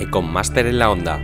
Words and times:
Econmaster 0.00 0.66
en 0.66 0.78
la 0.78 0.90
Onda. 0.90 1.22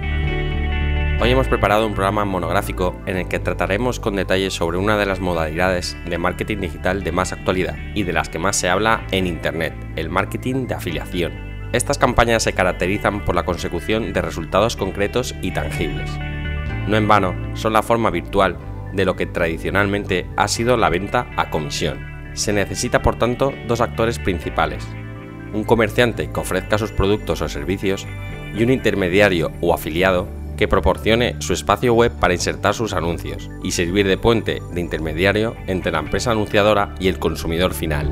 Hoy 1.19 1.31
hemos 1.31 1.49
preparado 1.49 1.87
un 1.87 1.95
programa 1.95 2.27
monográfico 2.27 3.01
en 3.07 3.17
el 3.17 3.27
que 3.27 3.39
trataremos 3.39 4.01
con 4.01 4.17
detalle 4.17 4.51
sobre 4.51 4.77
una 4.77 4.99
de 4.99 5.07
las 5.07 5.19
modalidades 5.19 5.97
de 6.05 6.19
marketing 6.19 6.59
digital 6.59 7.03
de 7.03 7.11
más 7.11 7.33
actualidad 7.33 7.75
y 7.95 8.03
de 8.03 8.13
las 8.13 8.29
que 8.29 8.39
más 8.39 8.57
se 8.57 8.69
habla 8.69 9.07
en 9.13 9.27
Internet, 9.27 9.75
el 9.97 10.11
marketing 10.11 10.67
de 10.67 10.75
afiliación. 10.75 11.33
Estas 11.73 11.97
campañas 11.97 12.43
se 12.43 12.53
caracterizan 12.53 13.25
por 13.25 13.35
la 13.35 13.47
consecución 13.47 14.13
de 14.13 14.21
resultados 14.21 14.77
concretos 14.77 15.35
y 15.41 15.53
tangibles. 15.53 16.11
No 16.87 16.99
en 16.99 17.09
vano, 17.09 17.35
son 17.55 17.73
la 17.73 17.83
forma 17.83 18.11
virtual 18.11 18.59
de 18.93 19.07
lo 19.07 19.17
que 19.17 19.25
tradicionalmente 19.25 20.27
ha 20.37 20.49
sido 20.49 20.77
la 20.77 20.91
venta 20.91 21.31
a 21.39 21.49
comisión. 21.49 22.31
Se 22.35 22.53
necesita 22.53 23.01
por 23.01 23.17
tanto 23.17 23.55
dos 23.67 23.81
actores 23.81 24.19
principales, 24.19 24.87
un 25.55 25.65
comerciante 25.65 26.31
que 26.31 26.41
ofrezca 26.41 26.77
sus 26.77 26.93
productos 26.93 27.41
o 27.41 27.49
servicios 27.49 28.07
y 28.57 28.63
un 28.63 28.71
intermediario 28.71 29.53
o 29.61 29.75
afiliado 29.75 30.29
que 30.57 30.69
proporcione 30.69 31.37
su 31.41 31.53
espacio 31.53 31.93
web 31.95 32.13
para 32.19 32.35
insertar 32.35 32.75
sus 32.75 32.93
anuncios 32.93 33.51
y 33.63 33.73
servir 33.73 34.07
de 34.07 34.17
puente 34.17 34.63
de 34.73 34.81
intermediario 34.81 35.55
entre 35.67 35.93
la 35.93 35.99
empresa 35.99 36.31
anunciadora 36.31 36.95
y 36.99 37.09
el 37.09 37.19
consumidor 37.19 37.75
final. 37.75 38.11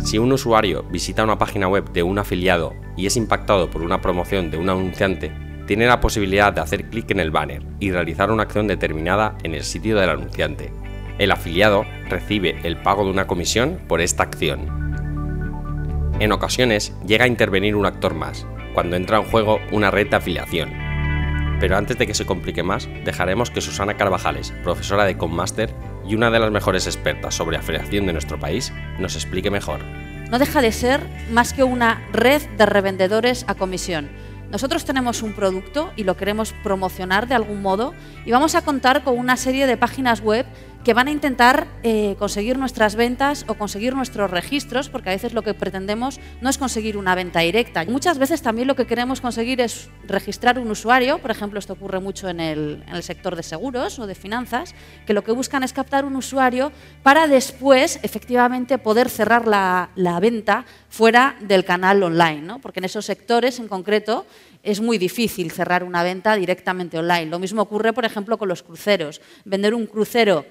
Si 0.00 0.18
un 0.18 0.32
usuario 0.32 0.82
visita 0.90 1.24
una 1.24 1.38
página 1.38 1.68
web 1.68 1.92
de 1.92 2.02
un 2.02 2.18
afiliado 2.18 2.74
y 2.96 3.06
es 3.06 3.16
impactado 3.16 3.70
por 3.70 3.82
una 3.82 4.00
promoción 4.00 4.50
de 4.50 4.56
un 4.56 4.70
anunciante, 4.70 5.30
tiene 5.66 5.86
la 5.86 6.00
posibilidad 6.00 6.52
de 6.52 6.62
hacer 6.62 6.86
clic 6.86 7.10
en 7.10 7.20
el 7.20 7.30
banner 7.30 7.62
y 7.78 7.92
realizar 7.92 8.30
una 8.30 8.42
acción 8.42 8.66
determinada 8.66 9.36
en 9.44 9.54
el 9.54 9.62
sitio 9.62 9.96
del 9.96 10.10
anunciante. 10.10 10.72
El 11.18 11.30
afiliado 11.30 11.84
recibe 12.08 12.58
el 12.64 12.76
pago 12.78 13.04
de 13.04 13.10
una 13.10 13.26
comisión 13.26 13.78
por 13.86 14.00
esta 14.00 14.22
acción. 14.22 14.80
En 16.18 16.32
ocasiones 16.32 16.94
llega 17.06 17.24
a 17.24 17.28
intervenir 17.28 17.76
un 17.76 17.86
actor 17.86 18.14
más, 18.14 18.46
cuando 18.74 18.96
entra 18.96 19.18
en 19.18 19.24
juego 19.24 19.60
una 19.72 19.90
red 19.90 20.08
de 20.08 20.16
afiliación. 20.16 20.72
Pero 21.60 21.76
antes 21.76 21.98
de 21.98 22.06
que 22.06 22.14
se 22.14 22.24
complique 22.24 22.62
más, 22.62 22.88
dejaremos 23.04 23.50
que 23.50 23.60
Susana 23.60 23.96
Carvajales, 23.96 24.52
profesora 24.62 25.04
de 25.04 25.18
Conmaster 25.18 25.74
y 26.08 26.14
una 26.14 26.30
de 26.30 26.38
las 26.38 26.50
mejores 26.50 26.86
expertas 26.86 27.34
sobre 27.34 27.58
afiliación 27.58 28.06
de 28.06 28.14
nuestro 28.14 28.40
país, 28.40 28.72
nos 28.98 29.14
explique 29.14 29.50
mejor. 29.50 29.80
No 30.30 30.38
deja 30.38 30.62
de 30.62 30.72
ser 30.72 31.02
más 31.30 31.52
que 31.52 31.62
una 31.62 32.02
red 32.12 32.40
de 32.56 32.64
revendedores 32.64 33.44
a 33.46 33.56
comisión. 33.56 34.08
Nosotros 34.50 34.84
tenemos 34.84 35.22
un 35.22 35.32
producto 35.32 35.92
y 35.96 36.04
lo 36.04 36.16
queremos 36.16 36.54
promocionar 36.64 37.28
de 37.28 37.34
algún 37.34 37.62
modo 37.62 37.94
y 38.24 38.32
vamos 38.32 38.54
a 38.54 38.62
contar 38.62 39.04
con 39.04 39.18
una 39.18 39.36
serie 39.36 39.66
de 39.66 39.76
páginas 39.76 40.22
web 40.22 40.46
que 40.84 40.94
van 40.94 41.08
a 41.08 41.10
intentar 41.10 41.66
eh, 41.82 42.16
conseguir 42.18 42.58
nuestras 42.58 42.96
ventas 42.96 43.44
o 43.48 43.54
conseguir 43.54 43.94
nuestros 43.94 44.30
registros, 44.30 44.88
porque 44.88 45.10
a 45.10 45.12
veces 45.12 45.34
lo 45.34 45.42
que 45.42 45.52
pretendemos 45.52 46.20
no 46.40 46.48
es 46.48 46.56
conseguir 46.56 46.96
una 46.96 47.14
venta 47.14 47.40
directa. 47.40 47.84
Muchas 47.84 48.18
veces 48.18 48.40
también 48.40 48.66
lo 48.66 48.76
que 48.76 48.86
queremos 48.86 49.20
conseguir 49.20 49.60
es 49.60 49.90
registrar 50.06 50.58
un 50.58 50.70
usuario, 50.70 51.18
por 51.18 51.30
ejemplo, 51.30 51.58
esto 51.58 51.74
ocurre 51.74 52.00
mucho 52.00 52.28
en 52.28 52.40
el, 52.40 52.84
sector 53.02 53.36
de 53.36 53.42
seguros 53.42 53.98
o 53.98 54.06
de 54.06 54.14
finanzas, 54.14 54.74
que 55.06 55.14
lo 55.14 55.24
que 55.24 55.32
buscan 55.32 55.62
es 55.62 55.72
captar 55.72 56.04
un 56.04 56.16
usuario 56.16 56.72
para 57.02 57.26
después 57.26 57.98
efectivamente 58.02 58.78
poder 58.78 59.08
cerrar 59.08 59.46
la, 59.46 59.90
venta 60.20 60.64
fuera 60.88 61.36
del 61.40 61.64
canal 61.64 62.02
online, 62.02 62.42
¿no? 62.42 62.58
porque 62.60 62.80
en 62.80 62.84
esos 62.84 63.06
sectores 63.06 63.58
en 63.58 63.68
concreto 63.68 64.26
es 64.62 64.80
muy 64.80 64.98
difícil 64.98 65.50
cerrar 65.50 65.82
una 65.82 66.02
venta 66.02 66.36
directamente 66.36 66.98
online. 66.98 67.26
Lo 67.26 67.38
mismo 67.38 67.62
ocurre, 67.62 67.92
por 67.92 68.04
ejemplo, 68.04 68.36
con 68.36 68.48
los 68.48 68.62
cruceros. 68.62 69.22
Vender 69.44 69.74
un 69.74 69.86
crucero 69.86 70.44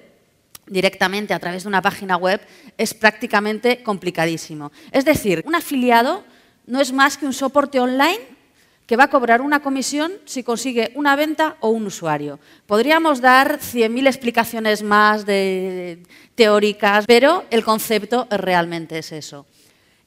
directamente 0.70 1.34
a 1.34 1.38
través 1.38 1.64
de 1.64 1.68
una 1.68 1.82
página 1.82 2.16
web 2.16 2.40
es 2.78 2.94
prácticamente 2.94 3.82
complicadísimo. 3.82 4.72
Es 4.92 5.04
decir, 5.04 5.42
un 5.46 5.54
afiliado 5.54 6.24
no 6.66 6.80
es 6.80 6.92
más 6.92 7.18
que 7.18 7.26
un 7.26 7.34
soporte 7.34 7.80
online 7.80 8.40
que 8.86 8.96
va 8.96 9.04
a 9.04 9.10
cobrar 9.10 9.40
una 9.40 9.62
comisión 9.62 10.12
si 10.24 10.42
consigue 10.42 10.90
una 10.94 11.14
venta 11.14 11.56
o 11.60 11.68
un 11.68 11.86
usuario. 11.86 12.40
Podríamos 12.66 13.20
dar 13.20 13.60
100.000 13.60 14.06
explicaciones 14.06 14.82
más 14.82 15.26
de, 15.26 16.02
teóricas, 16.34 17.04
pero 17.06 17.44
el 17.50 17.62
concepto 17.62 18.26
realmente 18.30 18.98
es 18.98 19.12
eso. 19.12 19.46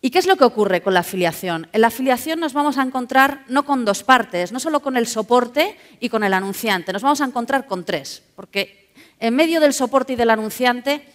¿Y 0.01 0.09
qué 0.09 0.19
es 0.19 0.27
lo 0.27 0.35
que 0.35 0.43
ocurre 0.43 0.81
con 0.81 0.93
la 0.93 0.99
afiliación? 0.99 1.69
En 1.71 1.79
la 1.79 1.87
afiliación 1.87 2.41
nos 2.41 2.51
vamos 2.51 2.77
a 2.77 2.81
encontrar 2.81 3.45
no 3.47 3.63
con 3.63 3.85
dos 3.85 4.03
partes, 4.03 4.51
no 4.51 4.59
solo 4.59 4.81
con 4.81 4.97
el 4.97 5.07
soporte 5.07 5.77
y 6.01 6.09
con 6.09 6.25
el 6.25 6.33
anunciante, 6.33 6.91
nos 6.91 7.03
vamos 7.03 7.21
a 7.21 7.25
encontrar 7.25 7.67
con 7.67 7.85
tres, 7.85 8.21
porque 8.35 8.82
en 9.23 9.37
medio 9.37 9.61
del 9.61 9.73
soporte 9.73 10.13
y 10.13 10.15
del 10.17 10.29
anunciante 10.31 11.07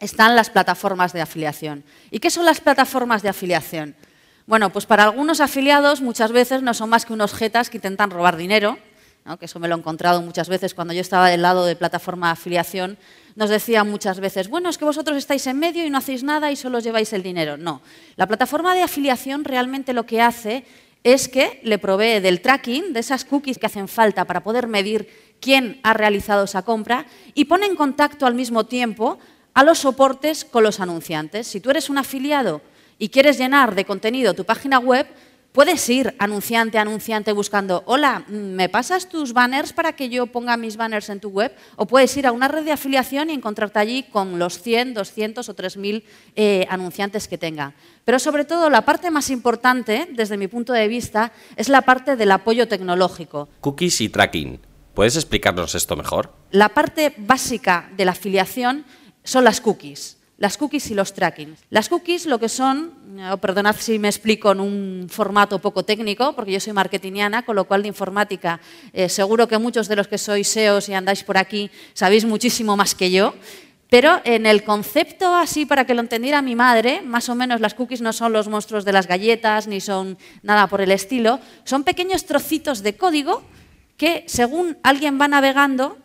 están 0.00 0.34
las 0.34 0.48
plataformas 0.48 1.12
de 1.12 1.20
afiliación. 1.20 1.84
¿Y 2.10 2.20
qué 2.20 2.30
son 2.30 2.46
las 2.46 2.62
plataformas 2.62 3.20
de 3.22 3.28
afiliación? 3.28 3.94
Bueno, 4.46 4.70
pues 4.70 4.86
para 4.86 5.04
algunos 5.04 5.40
afiliados 5.40 6.00
muchas 6.00 6.32
veces 6.32 6.62
no 6.62 6.72
son 6.72 6.88
más 6.88 7.04
que 7.04 7.12
unos 7.12 7.34
jetas 7.34 7.68
que 7.68 7.76
intentan 7.76 8.10
robar 8.10 8.38
dinero, 8.38 8.78
que 9.38 9.44
eso 9.44 9.58
me 9.60 9.68
lo 9.68 9.74
he 9.74 9.78
encontrado 9.78 10.22
muchas 10.22 10.48
veces 10.48 10.72
cuando 10.72 10.94
yo 10.94 11.02
estaba 11.02 11.28
del 11.28 11.42
lado 11.42 11.66
de 11.66 11.76
plataforma 11.76 12.28
de 12.28 12.32
afiliación, 12.32 12.96
nos 13.36 13.50
decían 13.50 13.90
muchas 13.90 14.20
veces, 14.20 14.48
bueno, 14.48 14.70
es 14.70 14.78
que 14.78 14.86
vosotros 14.86 15.18
estáis 15.18 15.46
en 15.48 15.58
medio 15.58 15.84
y 15.84 15.90
no 15.90 15.98
hacéis 15.98 16.22
nada 16.22 16.50
y 16.50 16.56
solo 16.56 16.78
lleváis 16.78 17.12
el 17.12 17.22
dinero. 17.22 17.58
No, 17.58 17.82
la 18.16 18.26
plataforma 18.26 18.74
de 18.74 18.84
afiliación 18.84 19.44
realmente 19.44 19.92
lo 19.92 20.06
que 20.06 20.22
hace 20.22 20.64
es 21.04 21.28
que 21.28 21.60
le 21.62 21.78
provee 21.78 22.20
del 22.20 22.40
tracking, 22.40 22.94
de 22.94 23.00
esas 23.00 23.26
cookies 23.26 23.58
que 23.58 23.66
hacen 23.66 23.86
falta 23.86 24.24
para 24.24 24.42
poder 24.42 24.66
medir 24.66 25.27
quién 25.40 25.80
ha 25.82 25.94
realizado 25.94 26.44
esa 26.44 26.62
compra 26.62 27.06
y 27.34 27.46
pone 27.46 27.66
en 27.66 27.76
contacto 27.76 28.26
al 28.26 28.34
mismo 28.34 28.66
tiempo 28.66 29.18
a 29.54 29.64
los 29.64 29.78
soportes 29.78 30.44
con 30.44 30.62
los 30.62 30.80
anunciantes. 30.80 31.46
Si 31.46 31.60
tú 31.60 31.70
eres 31.70 31.90
un 31.90 31.98
afiliado 31.98 32.60
y 32.98 33.08
quieres 33.08 33.38
llenar 33.38 33.74
de 33.74 33.84
contenido 33.84 34.34
tu 34.34 34.44
página 34.44 34.78
web, 34.78 35.06
puedes 35.52 35.88
ir 35.88 36.14
anunciante 36.18 36.78
a 36.78 36.82
anunciante 36.82 37.32
buscando, 37.32 37.82
hola, 37.86 38.24
¿me 38.28 38.68
pasas 38.68 39.08
tus 39.08 39.32
banners 39.32 39.72
para 39.72 39.94
que 39.94 40.08
yo 40.08 40.26
ponga 40.26 40.56
mis 40.56 40.76
banners 40.76 41.08
en 41.08 41.18
tu 41.18 41.30
web? 41.30 41.52
O 41.74 41.86
puedes 41.86 42.16
ir 42.16 42.26
a 42.26 42.32
una 42.32 42.46
red 42.46 42.64
de 42.64 42.70
afiliación 42.70 43.30
y 43.30 43.34
encontrarte 43.34 43.78
allí 43.80 44.04
con 44.04 44.38
los 44.38 44.62
100, 44.62 44.94
200 44.94 45.48
o 45.48 45.56
3.000 45.56 46.04
eh, 46.36 46.66
anunciantes 46.70 47.26
que 47.26 47.38
tenga. 47.38 47.74
Pero 48.04 48.18
sobre 48.20 48.44
todo 48.44 48.70
la 48.70 48.82
parte 48.82 49.10
más 49.10 49.30
importante, 49.30 50.08
desde 50.12 50.36
mi 50.36 50.46
punto 50.46 50.72
de 50.72 50.86
vista, 50.86 51.32
es 51.56 51.68
la 51.68 51.82
parte 51.82 52.14
del 52.14 52.30
apoyo 52.30 52.68
tecnológico. 52.68 53.48
Cookies 53.60 54.00
y 54.02 54.08
tracking. 54.08 54.67
¿Puedes 54.98 55.14
explicarnos 55.14 55.76
esto 55.76 55.94
mejor? 55.94 56.32
La 56.50 56.70
parte 56.70 57.14
básica 57.18 57.88
de 57.96 58.04
la 58.04 58.10
afiliación 58.10 58.84
son 59.22 59.44
las 59.44 59.60
cookies. 59.60 60.16
Las 60.38 60.58
cookies 60.58 60.90
y 60.90 60.94
los 60.94 61.14
tracking. 61.14 61.54
Las 61.70 61.88
cookies 61.88 62.26
lo 62.26 62.40
que 62.40 62.48
son, 62.48 62.94
oh, 63.30 63.36
perdonad 63.36 63.76
si 63.78 64.00
me 64.00 64.08
explico 64.08 64.50
en 64.50 64.58
un 64.58 65.06
formato 65.08 65.60
poco 65.60 65.84
técnico, 65.84 66.32
porque 66.34 66.50
yo 66.50 66.58
soy 66.58 66.72
marketingiana, 66.72 67.44
con 67.44 67.54
lo 67.54 67.66
cual 67.66 67.82
de 67.82 67.86
informática 67.86 68.58
eh, 68.92 69.08
seguro 69.08 69.46
que 69.46 69.56
muchos 69.58 69.86
de 69.86 69.94
los 69.94 70.08
que 70.08 70.18
sois 70.18 70.48
SEOs 70.48 70.88
y 70.88 70.94
andáis 70.94 71.22
por 71.22 71.38
aquí 71.38 71.70
sabéis 71.94 72.24
muchísimo 72.24 72.76
más 72.76 72.96
que 72.96 73.12
yo. 73.12 73.34
Pero 73.90 74.20
en 74.24 74.46
el 74.46 74.64
concepto, 74.64 75.32
así 75.32 75.64
para 75.64 75.84
que 75.84 75.94
lo 75.94 76.00
entendiera 76.00 76.42
mi 76.42 76.56
madre, 76.56 77.02
más 77.02 77.28
o 77.28 77.36
menos 77.36 77.60
las 77.60 77.74
cookies 77.74 78.00
no 78.00 78.12
son 78.12 78.32
los 78.32 78.48
monstruos 78.48 78.84
de 78.84 78.90
las 78.90 79.06
galletas, 79.06 79.68
ni 79.68 79.80
son 79.80 80.18
nada 80.42 80.66
por 80.66 80.80
el 80.80 80.90
estilo, 80.90 81.38
son 81.62 81.84
pequeños 81.84 82.26
trocitos 82.26 82.82
de 82.82 82.96
código 82.96 83.44
que 83.98 84.24
según 84.28 84.78
alguien 84.82 85.20
va 85.20 85.28
navegando, 85.28 85.98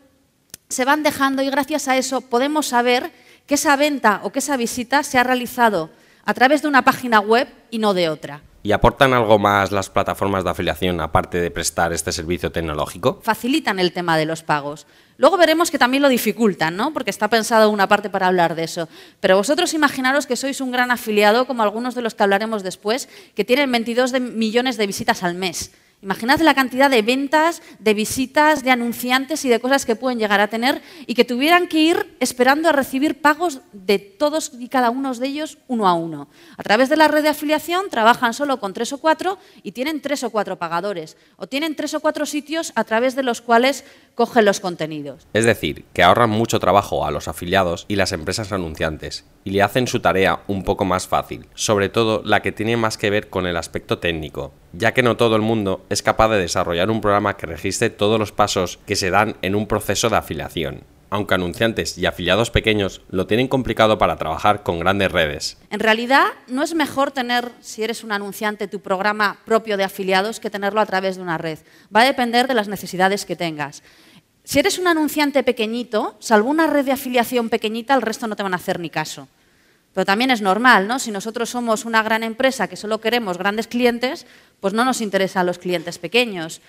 se 0.68 0.84
van 0.84 1.04
dejando 1.04 1.44
y 1.44 1.50
gracias 1.50 1.88
a 1.88 1.96
eso 1.96 2.20
podemos 2.20 2.68
saber 2.68 3.12
que 3.46 3.54
esa 3.54 3.78
venta 3.78 4.20
o 4.24 4.31
que 4.31 4.40
esa 4.40 4.58
visita 4.58 5.04
se 5.04 5.20
ha 5.20 5.24
realizado 5.24 5.92
a 6.26 6.34
través 6.34 6.64
de 6.64 6.68
una 6.68 6.81
página 6.84 7.20
web 7.20 7.48
y 7.70 7.78
no 7.78 7.94
de 7.94 8.09
otra. 8.09 8.42
¿Y 8.64 8.72
aportan 8.72 9.14
algo 9.14 9.38
más 9.38 9.72
las 9.72 9.90
plataformas 9.90 10.44
de 10.46 10.50
afiliación 10.50 11.02
aparte 11.02 11.40
de 11.40 11.52
prestar 11.52 11.92
este 11.92 12.14
servicio 12.14 12.52
tecnológico? 12.52 13.20
Facilitan 13.22 13.78
el 13.78 13.92
tema 13.92 14.18
de 14.18 14.25
los 14.25 14.42
pagos. 14.42 14.88
Luego 15.18 15.38
veremos 15.38 15.70
que 15.70 15.78
también 15.78 16.02
lo 16.02 16.10
dificultan, 16.10 16.75
¿no? 16.78 16.94
porque 16.94 17.10
está 17.10 17.28
pensado 17.28 17.70
una 17.70 17.88
parte 17.88 18.10
para 18.10 18.28
hablar 18.28 18.56
de 18.56 18.64
eso. 18.64 18.88
Pero 19.20 19.38
vosotros 19.38 19.74
imaginaros 19.74 20.25
que 20.25 20.38
sois 20.38 20.62
un 20.62 20.72
gran 20.72 20.92
afiliado, 20.92 21.46
como 21.46 21.62
algunos 21.62 21.94
de 21.94 22.02
los 22.02 22.16
que 22.16 22.24
hablaremos 22.24 22.64
después, 22.64 23.10
que 23.36 23.44
tienen 23.44 23.72
22 23.72 24.14
millones 24.20 24.78
de 24.78 24.88
visitas 24.88 25.22
al 25.24 25.36
mes. 25.36 25.72
Imaginad 26.04 26.42
la 26.42 26.54
cantidad 26.54 26.90
de 26.90 27.02
ventas, 27.02 27.62
de 27.80 27.94
visitas, 27.94 28.62
de 28.62 28.72
anunciantes 28.72 29.46
y 29.46 29.50
de 29.50 29.62
cosas 29.62 29.86
que 29.86 29.96
pueden 29.96 30.20
llegar 30.20 30.42
a 30.42 30.50
tener 30.50 30.82
y 31.08 31.14
que 31.14 31.24
tuvieran 31.24 31.70
que 31.70 31.80
ir 31.80 32.18
esperando 32.20 32.68
a 32.68 32.74
recibir 32.74 33.22
pagos 33.22 33.62
de 33.72 34.00
todos 34.00 34.52
y 34.60 34.68
cada 34.68 34.90
uno 34.90 35.14
de 35.14 35.26
ellos 35.26 35.60
uno 35.70 35.88
a 35.88 35.94
uno. 35.94 36.28
A 36.58 36.64
través 36.64 36.90
de 36.90 36.98
la 36.98 37.08
red 37.08 37.24
de 37.24 37.30
afiliación 37.30 37.90
trabajan 37.90 38.34
solo 38.34 38.60
con 38.60 38.74
tres 38.74 38.92
o 38.92 38.98
cuatro 38.98 39.38
y 39.64 39.72
tienen 39.72 40.02
tres 40.02 40.26
o 40.26 40.30
cuatro 40.30 40.60
pagadores 40.60 41.16
o 41.38 41.48
tienen 41.48 41.74
tres 41.74 41.94
o 41.94 42.02
cuatro 42.02 42.26
sitios 42.26 42.74
a 42.76 42.84
través 42.84 43.16
de 43.16 43.24
los 43.24 43.40
cuales 43.40 43.86
cogen 44.15 44.45
los 44.45 44.60
contenidos. 44.60 45.27
Es 45.33 45.45
decir, 45.45 45.86
que 45.94 46.04
ahorran 46.04 46.30
mucho 46.30 46.60
trabajo 46.60 47.06
a 47.06 47.12
los 47.12 47.27
afiliados 47.27 47.86
y 47.88 47.95
las 47.95 48.12
empresas 48.12 48.51
anunciantes 48.51 49.25
y 49.44 49.51
le 49.51 49.62
hacen 49.62 49.88
su 49.88 50.00
tarea 50.00 50.42
un 50.48 50.63
poco 50.63 50.86
más 50.86 51.07
fácil, 51.07 51.48
sobre 51.56 51.89
todo 51.89 52.21
la 52.24 52.42
que 52.42 52.51
tiene 52.51 52.77
más 52.77 52.98
que 52.98 53.10
ver 53.10 53.30
con 53.30 53.48
el 53.48 53.57
aspecto 53.57 54.00
técnico, 54.00 54.54
ya 54.71 54.94
que 54.94 55.04
no 55.04 55.18
todo 55.18 55.36
el 55.36 55.42
mundo 55.42 55.86
es 55.89 56.04
capaz 56.04 56.30
de 56.30 56.39
desarrollar 56.39 56.92
un 56.92 57.01
programa 57.01 57.38
que 57.38 57.48
registre 57.48 57.89
todos 57.89 58.19
los 58.19 58.31
pasos 58.31 58.80
que 58.86 58.95
se 58.95 59.10
dan 59.10 59.36
en 59.42 59.56
un 59.56 59.68
proceso 59.68 60.10
de 60.10 60.18
afiliación. 60.18 60.93
Aunque 61.13 61.36
anunciantes 61.36 61.95
y 62.00 62.07
afiliados 62.07 62.50
pequeños 62.50 63.01
lo 63.07 63.27
tienen 63.27 63.48
complicado 63.48 64.00
para 64.00 64.15
trabajar 64.15 64.63
con 64.63 64.80
grandes 64.80 65.12
redes. 65.12 65.57
En 65.69 65.80
realidad, 65.80 66.25
no 66.48 66.63
es 66.63 66.74
mejor 66.74 67.12
tener, 67.12 67.51
si 67.62 67.83
eres 67.83 68.04
un 68.04 68.12
anunciante, 68.12 68.68
tu 68.68 68.80
programa 68.80 69.38
propio 69.45 69.77
de 69.77 69.83
afiliados 69.83 70.39
que 70.39 70.50
tenerlo 70.50 70.81
a 70.81 70.88
través 70.88 71.18
de 71.18 71.21
una 71.21 71.38
red. 71.38 71.60
Va 71.95 72.01
a 72.01 72.06
depender 72.06 72.48
de 72.48 72.56
las 72.56 72.68
necesidades 72.68 73.25
que 73.25 73.36
tengas. 73.36 73.83
Si 74.44 74.57
eres 74.57 74.80
un 74.80 74.88
anunciante 74.88 75.44
pequeñito, 75.44 76.18
salvo 76.18 76.50
una 76.50 76.65
red 76.65 76.83
de 76.83 76.94
afiliación 76.94 77.50
pequeñita, 77.50 77.94
el 77.94 78.01
resto 78.01 78.25
no 78.25 78.36
te 78.36 78.42
van 78.42 78.54
a 78.54 78.57
hacer 78.57 78.80
ni 78.80 78.89
caso. 78.89 79.27
Pero 79.94 80.06
también 80.06 80.31
es 80.31 80.42
normal, 80.42 80.88
¿no? 80.88 80.98
Si 80.98 81.12
nosotros 81.12 81.48
somos 81.48 81.86
una 81.86 82.01
gran 82.01 82.24
empresa 82.24 82.68
que 82.68 82.75
solo 82.75 83.00
queremos 83.00 83.38
grandes 83.38 83.68
clientes, 83.68 84.25
pues 84.59 84.74
no 84.74 84.83
nos 84.83 85.00
interesan 85.00 85.45
los 85.45 85.59
clientes 85.59 86.00
pequeños. 86.00 86.59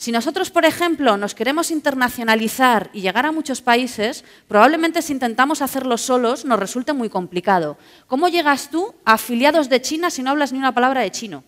Si 0.00 0.12
nosotros, 0.12 0.48
por 0.48 0.64
ejemplo, 0.64 1.18
nos 1.18 1.34
queremos 1.34 1.70
internacionalizar 1.70 2.88
y 2.94 3.02
llegar 3.02 3.26
a 3.26 3.32
muchos 3.32 3.60
países, 3.60 4.24
probablemente 4.48 5.02
si 5.02 5.12
intentamos 5.12 5.60
hacerlo 5.60 5.98
solos 5.98 6.46
nos 6.46 6.58
resulte 6.58 6.94
muy 6.94 7.10
complicado. 7.10 7.76
¿Cómo 8.06 8.28
llegas 8.28 8.70
tú 8.70 8.94
a 9.04 9.12
afiliados 9.12 9.68
de 9.68 9.82
China 9.82 10.08
si 10.08 10.22
no 10.22 10.30
hablas 10.30 10.52
ni 10.52 10.58
una 10.58 10.72
palabra 10.72 11.02
de 11.02 11.10
chino? 11.10 11.44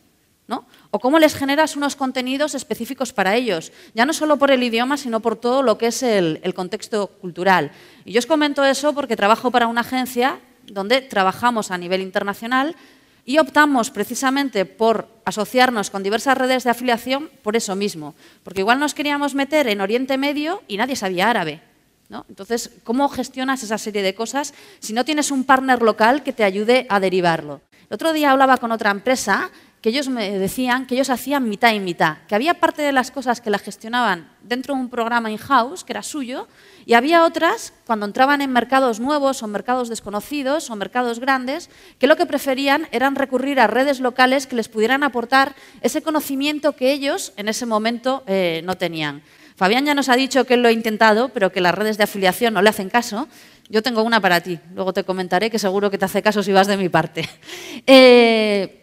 ¿No? 0.49 0.67
¿O 0.91 0.99
cómo 0.99 1.19
les 1.19 1.35
generas 1.35 1.77
unos 1.77 1.97
contenidos 1.97 2.55
específicos 2.55 3.15
para 3.15 3.37
ellos? 3.37 3.73
Ya 3.95 4.05
no 4.05 4.13
solo 4.13 4.37
por 4.37 4.51
el 4.51 4.63
idioma, 4.63 4.99
sino 4.99 5.21
por 5.21 5.37
todo 5.37 5.63
lo 5.63 5.79
que 5.79 5.87
es 5.87 6.03
el, 6.03 6.39
el 6.43 6.53
contexto 6.53 7.07
cultural. 7.23 7.73
Y 8.05 8.13
yo 8.13 8.19
os 8.19 8.27
comento 8.27 8.63
eso 8.67 8.93
porque 8.93 9.17
trabajo 9.17 9.51
para 9.51 9.67
una 9.67 9.81
agencia 9.81 10.41
donde 10.67 11.01
trabajamos 11.01 11.71
a 11.71 11.79
nivel 11.79 12.03
internacional 12.03 12.77
y 13.25 13.39
optamos 13.39 13.91
precisamente 13.91 14.65
por 14.65 15.09
asociarnos 15.25 15.91
con 15.91 16.03
diversas 16.03 16.37
redes 16.37 16.65
de 16.65 16.71
afiliación 16.71 17.31
por 17.43 17.57
eso 17.57 17.77
mismo, 17.77 18.15
porque 18.43 18.61
igual 18.61 18.81
nos 18.81 18.95
queríamos 18.95 19.35
meter 19.35 19.69
en 19.69 19.81
Oriente 19.81 20.19
Medio 20.19 20.63
y 20.67 20.77
nadie 20.77 20.97
sabía 20.97 21.31
árabe. 21.31 21.63
¿no? 22.09 22.27
Entonces, 22.29 22.71
¿cómo 22.85 23.09
gestionas 23.09 23.63
esa 23.63 23.79
serie 23.79 24.03
de 24.03 24.15
cosas 24.15 24.53
si 24.81 24.93
no 24.93 25.05
tienes 25.05 25.31
un 25.31 25.45
partner 25.45 25.83
local 25.83 26.23
que 26.23 26.33
te 26.33 26.45
ayude 26.45 26.87
a 26.91 27.01
derivarlo? 27.01 27.63
El 27.89 27.95
otro 27.95 28.13
día 28.13 28.33
hablaba 28.33 28.59
con 28.59 28.73
otra 28.73 28.91
empresa 28.91 29.51
que 29.83 29.89
ellos 29.89 30.09
me 30.09 30.39
decían 30.39 30.87
que 30.87 30.95
ellos 30.95 31.11
hacían 31.11 31.49
mitad 31.49 31.73
y 31.73 31.81
mitad, 31.81 32.19
que 32.29 32.37
había 32.37 32.55
parte 32.55 32.83
de 32.83 32.93
las 32.93 33.11
cosas 33.11 33.41
que 33.41 33.51
la 33.51 33.59
gestionaban 33.59 34.31
dentro 34.41 34.75
de 34.75 34.81
un 34.81 34.89
programa 34.89 35.33
in-house, 35.33 35.83
que 35.83 35.93
era 35.93 36.05
suyo, 36.05 36.47
y 36.87 36.95
había 36.95 37.25
otras, 37.25 37.73
cuando 37.85 38.07
entraban 38.07 38.43
en 38.43 38.53
mercados 38.53 39.01
nuevos 39.01 39.43
o 39.43 39.49
mercados 39.49 39.89
desconocidos 39.89 40.71
o 40.71 40.77
mercados 40.77 41.19
grandes, 41.19 41.69
que 41.99 42.07
lo 42.07 42.17
que 42.17 42.27
preferían 42.27 42.87
eran 42.93 43.17
recurrir 43.17 43.59
a 43.59 43.67
redes 43.67 43.99
locales 43.99 44.47
que 44.47 44.55
les 44.55 44.69
pudieran 44.69 45.03
aportar 45.03 45.57
ese 45.81 46.01
conocimiento 46.01 46.77
que 46.77 46.93
ellos 46.93 47.33
en 47.37 47.49
ese 47.49 47.67
momento 47.67 48.23
eh, 48.29 48.63
no 48.65 48.77
tenían. 48.77 49.23
Fabián 49.57 49.85
ya 49.85 49.95
nos 49.95 50.09
ha 50.09 50.15
dicho 50.15 50.45
que 50.45 50.55
él 50.55 50.63
lo 50.63 50.69
ha 50.69 50.73
intentado, 50.73 51.31
pero 51.31 51.51
que 51.51 51.61
las 51.61 51.75
redes 51.75 51.99
de 51.99 52.05
afiliación 52.05 52.55
no 52.55 52.63
le 52.63 52.71
hacen 52.71 52.89
caso. 52.89 53.29
Yo 53.69 53.83
tengo 53.83 54.03
una 54.03 54.21
para 54.21 54.41
ti, 54.41 54.61
luego 54.75 54.93
te 54.93 55.03
comentaré 55.03 55.51
que 55.51 55.59
seguro 55.59 55.91
que 55.91 55.99
te 55.99 56.05
hace 56.05 56.23
caso 56.23 56.43
si 56.43 56.53
vas 56.53 56.69
de 56.69 56.77
mi 56.77 56.89
parte. 56.89 57.29
Eh, 57.85 58.82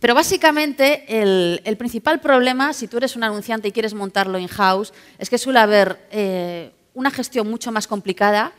pero 0.00 0.14
básicamente 0.14 1.04
el, 1.08 1.76
principal 1.76 2.20
problema, 2.20 2.72
si 2.72 2.86
tú 2.86 2.98
eres 2.98 3.16
un 3.16 3.24
anunciante 3.24 3.68
y 3.68 3.72
quieres 3.72 3.94
montarlo 3.94 4.38
in-house, 4.38 4.92
es 5.18 5.28
que 5.28 5.38
suele 5.38 5.58
haber 5.58 6.06
eh, 6.10 6.70
una 6.94 7.10
gestión 7.10 7.50
mucho 7.50 7.72
más 7.72 7.86
complicada 7.86 8.52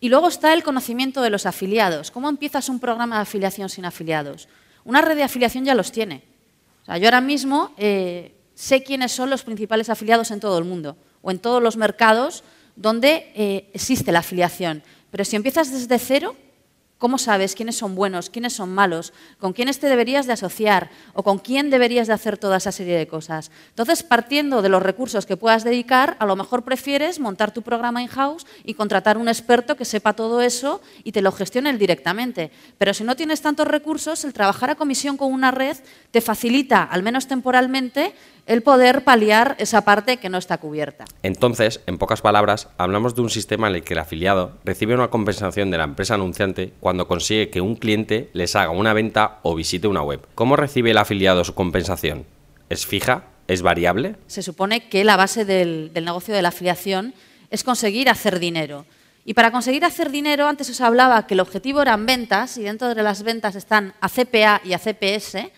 y 0.00 0.08
luego 0.08 0.28
está 0.28 0.54
el 0.54 0.62
conocimiento 0.62 1.20
de 1.20 1.30
los 1.30 1.44
afiliados. 1.44 2.10
¿Cómo 2.10 2.28
empiezas 2.28 2.68
un 2.68 2.80
programa 2.80 3.16
de 3.16 3.22
afiliación 3.22 3.68
sin 3.68 3.84
afiliados? 3.84 4.48
Una 4.84 5.02
red 5.02 5.16
de 5.16 5.22
afiliación 5.22 5.64
ya 5.64 5.74
los 5.74 5.92
tiene. 5.92 6.22
yo 6.86 7.06
ahora 7.06 7.20
mismo 7.20 7.74
eh, 7.76 8.34
sé 8.54 8.82
quiénes 8.82 9.12
son 9.12 9.28
los 9.28 9.42
principales 9.42 9.90
afiliados 9.90 10.30
en 10.30 10.40
todo 10.40 10.58
el 10.58 10.64
mundo 10.64 10.96
o 11.20 11.30
en 11.30 11.38
todos 11.38 11.62
los 11.62 11.76
mercados 11.76 12.42
donde 12.74 13.32
eh, 13.34 13.70
existe 13.74 14.12
la 14.12 14.20
afiliación. 14.20 14.82
Pero 15.10 15.24
si 15.24 15.36
empiezas 15.36 15.72
desde 15.72 15.98
cero, 15.98 16.36
¿Cómo 16.98 17.18
sabes 17.18 17.54
quiénes 17.54 17.76
son 17.76 17.94
buenos, 17.94 18.30
quiénes 18.30 18.54
son 18.54 18.72
malos, 18.72 19.12
con 19.38 19.52
quiénes 19.52 19.78
te 19.78 19.86
deberías 19.86 20.26
de 20.26 20.32
asociar 20.32 20.88
o 21.12 21.22
con 21.22 21.38
quién 21.38 21.68
deberías 21.68 22.06
de 22.06 22.14
hacer 22.14 22.38
toda 22.38 22.56
esa 22.56 22.72
serie 22.72 22.96
de 22.96 23.06
cosas? 23.06 23.50
Entonces, 23.68 24.02
partiendo 24.02 24.62
de 24.62 24.70
los 24.70 24.82
recursos 24.82 25.26
que 25.26 25.36
puedas 25.36 25.62
dedicar, 25.62 26.16
a 26.20 26.24
lo 26.24 26.36
mejor 26.36 26.62
prefieres 26.62 27.20
montar 27.20 27.52
tu 27.52 27.60
programa 27.60 28.00
in-house 28.00 28.46
y 28.64 28.72
contratar 28.72 29.18
un 29.18 29.28
experto 29.28 29.76
que 29.76 29.84
sepa 29.84 30.14
todo 30.14 30.40
eso 30.40 30.80
y 31.04 31.12
te 31.12 31.20
lo 31.20 31.32
gestione 31.32 31.70
directamente. 31.76 32.50
Pero 32.78 32.94
si 32.94 33.04
no 33.04 33.14
tienes 33.14 33.42
tantos 33.42 33.68
recursos, 33.68 34.24
el 34.24 34.32
trabajar 34.32 34.70
a 34.70 34.76
comisión 34.76 35.18
con 35.18 35.30
una 35.30 35.50
red 35.50 35.76
te 36.12 36.22
facilita, 36.22 36.82
al 36.82 37.02
menos 37.02 37.26
temporalmente, 37.26 38.14
el 38.46 38.62
poder 38.62 39.02
paliar 39.02 39.56
esa 39.58 39.84
parte 39.84 40.18
que 40.18 40.28
no 40.28 40.38
está 40.38 40.58
cubierta. 40.58 41.04
Entonces, 41.22 41.80
en 41.86 41.98
pocas 41.98 42.22
palabras, 42.22 42.68
hablamos 42.78 43.14
de 43.14 43.22
un 43.22 43.30
sistema 43.30 43.68
en 43.68 43.74
el 43.74 43.82
que 43.82 43.94
el 43.94 43.98
afiliado 43.98 44.52
recibe 44.64 44.94
una 44.94 45.08
compensación 45.08 45.70
de 45.70 45.78
la 45.78 45.84
empresa 45.84 46.14
anunciante 46.14 46.72
cuando 46.86 47.08
consigue 47.08 47.50
que 47.50 47.60
un 47.60 47.74
cliente 47.74 48.30
les 48.32 48.54
haga 48.54 48.70
una 48.70 48.92
venta 48.92 49.40
o 49.42 49.56
visite 49.56 49.88
una 49.88 50.02
web. 50.02 50.24
¿Cómo 50.36 50.54
recibe 50.54 50.92
el 50.92 50.98
afiliado 50.98 51.42
su 51.42 51.52
compensación? 51.52 52.26
¿Es 52.68 52.86
fija? 52.86 53.24
¿Es 53.48 53.62
variable? 53.62 54.14
Se 54.28 54.40
supone 54.40 54.88
que 54.88 55.02
la 55.02 55.16
base 55.16 55.44
del, 55.44 55.90
negocio 55.92 56.32
de 56.32 56.42
la 56.42 56.50
afiliación 56.50 57.12
es 57.50 57.64
conseguir 57.64 58.08
hacer 58.08 58.38
dinero. 58.38 58.86
Y 59.24 59.34
para 59.34 59.50
conseguir 59.50 59.84
hacer 59.84 60.12
dinero, 60.12 60.46
antes 60.46 60.70
os 60.70 60.80
hablaba 60.80 61.26
que 61.26 61.34
el 61.34 61.40
objetivo 61.40 61.82
eran 61.82 62.06
ventas, 62.06 62.56
y 62.56 62.62
dentro 62.62 62.94
de 62.94 63.02
las 63.02 63.24
ventas 63.24 63.56
están 63.56 63.92
a 64.00 64.08
CPA 64.08 64.60
y 64.62 64.72
a 64.72 64.78
CPS, 64.78 65.50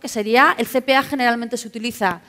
que 0.00 0.08
sería, 0.08 0.54
el 0.58 0.68
CPA 0.68 1.02
generalmente 1.02 1.56
se 1.56 1.66
utiliza 1.66 2.20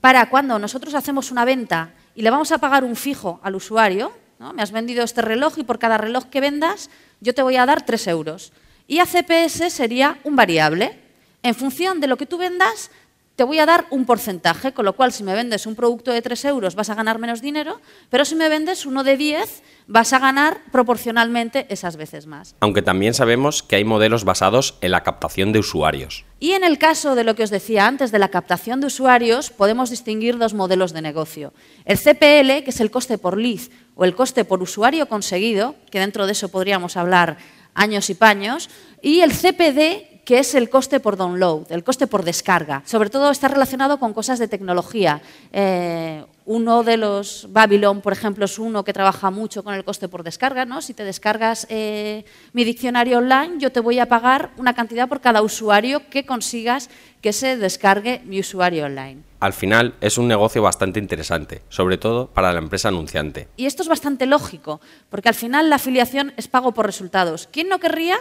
para 0.00 0.30
cuando 0.30 0.58
nosotros 0.58 0.94
hacemos 0.94 1.30
una 1.30 1.44
venta 1.44 1.92
y 2.14 2.22
le 2.22 2.30
vamos 2.30 2.50
a 2.50 2.56
pagar 2.56 2.82
un 2.82 2.96
fijo 2.96 3.40
al 3.42 3.56
usuario, 3.56 4.10
me 4.54 4.62
has 4.62 4.72
vendido 4.72 5.04
este 5.04 5.22
reloj 5.22 5.58
y 5.58 5.64
por 5.64 5.78
cada 5.78 5.98
reloj 5.98 6.24
que 6.24 6.40
vendas 6.40 6.90
yo 7.24 7.34
te 7.34 7.42
voy 7.42 7.56
a 7.56 7.64
dar 7.64 7.84
3 7.84 8.06
euros. 8.08 8.52
Y 8.86 8.98
a 8.98 9.06
CPS 9.06 9.70
sería 9.70 10.18
un 10.24 10.36
variable. 10.36 11.00
En 11.42 11.54
función 11.54 11.98
de 11.98 12.06
lo 12.06 12.18
que 12.18 12.26
tú 12.26 12.36
vendas, 12.36 12.90
te 13.36 13.44
voy 13.44 13.58
a 13.58 13.66
dar 13.66 13.86
un 13.90 14.04
porcentaje, 14.04 14.72
con 14.72 14.84
lo 14.84 14.94
cual 14.94 15.12
si 15.12 15.24
me 15.24 15.34
vendes 15.34 15.66
un 15.66 15.74
producto 15.74 16.12
de 16.12 16.22
3 16.22 16.44
euros 16.46 16.74
vas 16.74 16.90
a 16.90 16.94
ganar 16.94 17.18
menos 17.18 17.40
dinero, 17.40 17.80
pero 18.10 18.24
si 18.24 18.36
me 18.36 18.48
vendes 18.48 18.86
uno 18.86 19.02
de 19.02 19.16
10 19.16 19.62
vas 19.86 20.12
a 20.12 20.18
ganar 20.18 20.60
proporcionalmente 20.70 21.66
esas 21.68 21.96
veces 21.96 22.26
más. 22.26 22.54
Aunque 22.60 22.82
también 22.82 23.12
sabemos 23.12 23.62
que 23.62 23.76
hay 23.76 23.84
modelos 23.84 24.24
basados 24.24 24.78
en 24.80 24.92
la 24.92 25.02
captación 25.02 25.52
de 25.52 25.58
usuarios. 25.58 26.24
Y 26.38 26.52
en 26.52 26.62
el 26.62 26.78
caso 26.78 27.14
de 27.14 27.24
lo 27.24 27.34
que 27.34 27.42
os 27.42 27.50
decía 27.50 27.86
antes, 27.86 28.12
de 28.12 28.18
la 28.18 28.28
captación 28.28 28.80
de 28.80 28.86
usuarios, 28.86 29.50
podemos 29.50 29.90
distinguir 29.90 30.38
dos 30.38 30.54
modelos 30.54 30.92
de 30.92 31.02
negocio. 31.02 31.52
El 31.84 31.98
CPL, 31.98 32.62
que 32.62 32.70
es 32.70 32.80
el 32.80 32.90
coste 32.90 33.18
por 33.18 33.36
lead 33.36 33.60
o 33.96 34.04
el 34.04 34.14
coste 34.14 34.44
por 34.44 34.62
usuario 34.62 35.08
conseguido, 35.08 35.74
que 35.90 36.00
dentro 36.00 36.26
de 36.26 36.32
eso 36.32 36.50
podríamos 36.50 36.96
hablar 36.96 37.38
años 37.74 38.08
y 38.10 38.14
paños, 38.14 38.70
y 39.02 39.20
el 39.20 39.32
CPD, 39.32 40.13
que 40.24 40.38
es 40.38 40.54
el 40.54 40.70
coste 40.70 41.00
por 41.00 41.16
download, 41.16 41.70
el 41.70 41.84
coste 41.84 42.06
por 42.06 42.24
descarga. 42.24 42.82
Sobre 42.86 43.10
todo 43.10 43.30
está 43.30 43.48
relacionado 43.48 43.98
con 43.98 44.14
cosas 44.14 44.38
de 44.38 44.48
tecnología. 44.48 45.20
Eh, 45.52 46.24
uno 46.46 46.82
de 46.82 46.96
los, 46.96 47.46
Babylon, 47.50 48.00
por 48.00 48.12
ejemplo, 48.12 48.44
es 48.44 48.58
uno 48.58 48.84
que 48.84 48.92
trabaja 48.92 49.30
mucho 49.30 49.64
con 49.64 49.74
el 49.74 49.84
coste 49.84 50.08
por 50.08 50.22
descarga. 50.22 50.64
¿no? 50.64 50.82
Si 50.82 50.94
te 50.94 51.04
descargas 51.04 51.66
eh, 51.70 52.24
mi 52.52 52.64
diccionario 52.64 53.18
online, 53.18 53.54
yo 53.58 53.72
te 53.72 53.80
voy 53.80 53.98
a 53.98 54.06
pagar 54.06 54.50
una 54.56 54.74
cantidad 54.74 55.08
por 55.08 55.20
cada 55.20 55.42
usuario 55.42 56.08
que 56.10 56.26
consigas 56.26 56.90
que 57.20 57.32
se 57.32 57.56
descargue 57.56 58.20
mi 58.24 58.40
usuario 58.40 58.84
online. 58.84 59.22
Al 59.40 59.52
final 59.52 59.94
es 60.00 60.16
un 60.18 60.28
negocio 60.28 60.62
bastante 60.62 60.98
interesante, 60.98 61.62
sobre 61.68 61.98
todo 61.98 62.28
para 62.28 62.52
la 62.52 62.58
empresa 62.58 62.88
anunciante. 62.88 63.48
Y 63.56 63.66
esto 63.66 63.82
es 63.82 63.88
bastante 63.88 64.26
lógico, 64.26 64.80
porque 65.10 65.28
al 65.28 65.34
final 65.34 65.68
la 65.68 65.76
afiliación 65.76 66.32
es 66.36 66.48
pago 66.48 66.72
por 66.72 66.86
resultados. 66.86 67.48
¿Quién 67.50 67.68
no 67.68 67.78
querría 67.78 68.18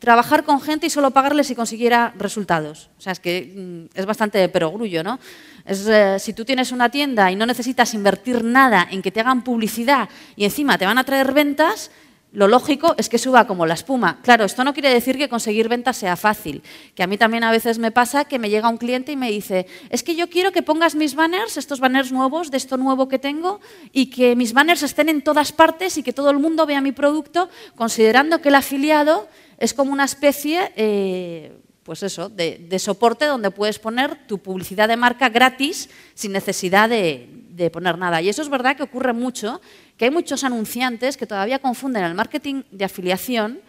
trabajar 0.00 0.44
con 0.44 0.60
gente 0.60 0.86
y 0.86 0.90
solo 0.90 1.12
pagarle 1.12 1.44
si 1.44 1.54
consiguiera 1.54 2.12
resultados. 2.16 2.90
O 2.98 3.00
sea, 3.00 3.12
es 3.12 3.20
que 3.20 3.52
mm, 3.54 3.96
es 3.96 4.06
bastante 4.06 4.48
perogrullo, 4.48 5.04
¿no? 5.04 5.20
Es, 5.64 5.86
eh, 5.86 6.18
si 6.18 6.32
tú 6.32 6.44
tienes 6.44 6.72
una 6.72 6.88
tienda 6.88 7.30
y 7.30 7.36
no 7.36 7.46
necesitas 7.46 7.94
invertir 7.94 8.42
nada 8.42 8.88
en 8.90 9.02
que 9.02 9.12
te 9.12 9.20
hagan 9.20 9.44
publicidad 9.44 10.08
y 10.34 10.44
encima 10.44 10.78
te 10.78 10.86
van 10.86 10.98
a 10.98 11.04
traer 11.04 11.32
ventas, 11.32 11.90
lo 12.32 12.46
lógico 12.46 12.94
es 12.96 13.08
que 13.08 13.18
suba 13.18 13.46
como 13.46 13.66
la 13.66 13.74
espuma. 13.74 14.20
Claro, 14.22 14.44
esto 14.44 14.62
no 14.62 14.72
quiere 14.72 14.90
decir 14.90 15.18
que 15.18 15.28
conseguir 15.28 15.68
ventas 15.68 15.96
sea 15.96 16.16
fácil, 16.16 16.62
que 16.94 17.02
a 17.02 17.08
mí 17.08 17.18
también 17.18 17.42
a 17.42 17.50
veces 17.50 17.78
me 17.78 17.90
pasa 17.90 18.24
que 18.24 18.38
me 18.38 18.48
llega 18.48 18.68
un 18.68 18.76
cliente 18.78 19.10
y 19.10 19.16
me 19.16 19.30
dice, 19.30 19.66
es 19.90 20.04
que 20.04 20.14
yo 20.14 20.30
quiero 20.30 20.52
que 20.52 20.62
pongas 20.62 20.94
mis 20.94 21.16
banners, 21.16 21.56
estos 21.56 21.80
banners 21.80 22.12
nuevos, 22.12 22.52
de 22.52 22.56
esto 22.56 22.76
nuevo 22.76 23.08
que 23.08 23.18
tengo, 23.18 23.60
y 23.92 24.06
que 24.06 24.36
mis 24.36 24.52
banners 24.52 24.84
estén 24.84 25.08
en 25.08 25.22
todas 25.22 25.50
partes 25.50 25.98
y 25.98 26.04
que 26.04 26.12
todo 26.12 26.30
el 26.30 26.38
mundo 26.38 26.66
vea 26.66 26.80
mi 26.80 26.92
producto, 26.92 27.50
considerando 27.74 28.40
que 28.40 28.50
el 28.50 28.54
afiliado 28.54 29.28
es 29.60 29.74
como 29.74 29.92
una 29.92 30.04
especie, 30.04 30.72
eh, 30.74 31.52
pues 31.82 32.02
eso, 32.02 32.30
de, 32.30 32.78
soporte 32.78 33.26
donde 33.26 33.50
puedes 33.50 33.78
poner 33.78 34.26
tu 34.26 34.38
publicidad 34.38 34.88
de 34.88 34.96
marca 34.96 35.28
gratis 35.28 35.90
sin 36.14 36.32
necesidad 36.32 36.88
de, 36.88 37.36
poner 37.70 37.98
nada. 37.98 38.22
Y 38.22 38.30
eso 38.30 38.40
es 38.40 38.48
verdad 38.48 38.74
que 38.74 38.82
ocurre 38.82 39.12
mucho, 39.12 39.60
que 39.98 40.06
hay 40.06 40.10
muchos 40.10 40.44
anunciantes 40.44 41.18
que 41.18 41.26
todavía 41.26 41.58
confunden 41.58 42.04
el 42.04 42.14
marketing 42.14 42.62
de 42.70 42.86
afiliación 42.86 43.60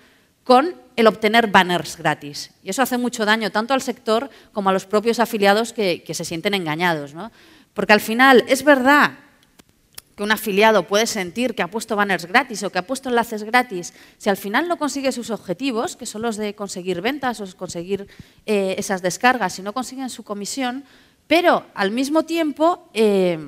con 0.46 0.74
el 0.96 1.08
obtener 1.08 1.48
banners 1.48 1.98
gratis. 1.98 2.52
Y 2.64 2.70
eso 2.70 2.82
hace 2.82 2.98
mucho 2.98 3.26
daño 3.26 3.52
tanto 3.52 3.74
al 3.74 3.82
sector 3.82 4.30
como 4.54 4.70
a 4.70 4.74
los 4.74 4.86
propios 4.86 5.20
afiliados 5.20 5.74
que, 5.74 6.04
que 6.04 6.14
se 6.14 6.24
sienten 6.24 6.54
engañados. 6.54 7.14
¿no? 7.14 7.34
Porque 7.74 7.92
al 7.92 8.00
final 8.00 8.46
es 8.48 8.64
verdad 8.64 9.12
que 10.16 10.24
un 10.24 10.32
afiliado 10.32 10.88
puede 10.88 11.08
sentir 11.08 11.56
que 11.56 11.62
ha 11.62 11.70
puesto 11.70 11.96
banners 11.96 12.26
gratis 12.26 12.64
o 12.64 12.70
que 12.70 12.80
ha 12.80 12.88
puesto 12.88 13.10
enlaces 13.10 13.44
gratis, 13.44 13.94
si 14.18 14.30
al 14.30 14.38
final 14.38 14.68
no 14.68 14.78
consigue 14.78 15.12
sus 15.12 15.30
objetivos, 15.30 15.96
que 15.96 16.06
son 16.06 16.22
los 16.22 16.38
de 16.38 16.54
conseguir 16.56 17.02
ventas 17.02 17.40
o 17.42 17.58
conseguir 17.58 18.08
eh, 18.46 18.76
esas 18.78 19.02
descargas, 19.02 19.54
si 19.54 19.62
no 19.62 19.74
consiguen 19.74 20.10
su 20.10 20.24
comisión, 20.24 20.84
pero 21.28 21.66
al 21.74 21.92
mismo 21.92 22.24
tiempo 22.24 22.90
eh, 22.94 23.40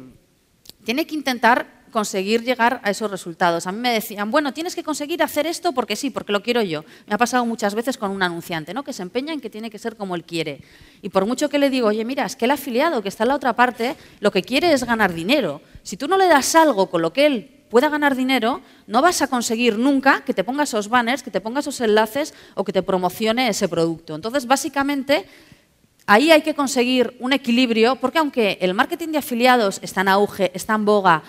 tiene 0.85 1.05
que 1.05 1.15
intentar 1.15 1.83
conseguir 1.93 2.43
llegar 2.43 2.81
a 2.83 2.89
esos 2.89 3.09
resultados. 3.09 3.67
A 3.67 3.71
mí 3.71 3.79
me 3.79 3.93
decían, 3.93 4.31
bueno, 4.31 4.51
tienes 4.51 4.75
que 4.75 4.83
conseguir 4.83 5.21
hacer 5.21 5.45
esto 5.45 5.71
porque 5.73 5.95
sí, 5.95 6.09
porque 6.09 6.33
lo 6.33 6.41
quiero 6.41 6.61
yo. 6.61 6.83
Me 7.05 7.15
ha 7.15 7.17
pasado 7.17 7.45
muchas 7.45 7.75
veces 7.75 7.97
con 7.97 8.09
un 8.09 8.23
anunciante, 8.23 8.73
¿no? 8.73 8.83
que 8.83 8.91
se 8.91 9.03
empeña 9.03 9.31
en 9.31 9.39
que 9.39 9.49
tiene 9.49 9.69
que 9.69 9.77
ser 9.77 9.95
como 9.95 10.15
él 10.15 10.23
quiere. 10.23 10.61
Y 11.01 11.09
por 11.09 11.25
mucho 11.25 11.49
que 11.49 11.59
le 11.59 11.69
digo, 11.69 11.87
oye, 11.87 12.03
mira, 12.03 12.25
es 12.25 12.35
que 12.35 12.45
el 12.45 12.51
afiliado 12.51 13.01
que 13.03 13.09
está 13.09 13.23
en 13.23 13.29
la 13.29 13.35
otra 13.35 13.55
parte 13.55 13.95
lo 14.19 14.31
que 14.31 14.41
quiere 14.41 14.73
es 14.73 14.83
ganar 14.83 15.13
dinero. 15.13 15.61
Si 15.83 15.97
tú 15.97 16.07
no 16.07 16.17
le 16.17 16.27
das 16.27 16.55
algo 16.55 16.89
con 16.89 17.01
lo 17.01 17.13
que 17.13 17.25
él 17.25 17.63
pueda 17.69 17.89
ganar 17.89 18.15
dinero, 18.15 18.61
no 18.87 19.01
vas 19.01 19.21
a 19.21 19.27
conseguir 19.27 19.77
nunca 19.77 20.21
que 20.23 20.33
te 20.33 20.43
ponga 20.43 20.63
esos 20.63 20.89
banners, 20.89 21.23
que 21.23 21.31
te 21.31 21.41
ponga 21.41 21.59
esos 21.59 21.81
enlaces 21.81 22.33
o 22.55 22.63
que 22.63 22.71
te 22.71 22.83
promocione 22.83 23.49
ese 23.49 23.67
producto. 23.67 24.15
Entonces, 24.15 24.45
básicamente, 24.45 25.25
ahí 26.05 26.31
hay 26.31 26.41
que 26.41 26.53
conseguir 26.53 27.17
un 27.19 27.33
equilibrio, 27.33 27.95
porque 27.95 28.19
aunque 28.19 28.57
el 28.61 28.73
marketing 28.73 29.09
de 29.09 29.17
afiliados 29.17 29.79
está 29.81 30.01
en 30.01 30.09
auge, 30.09 30.51
está 30.53 30.75
en 30.75 30.85
boga, 30.85 31.23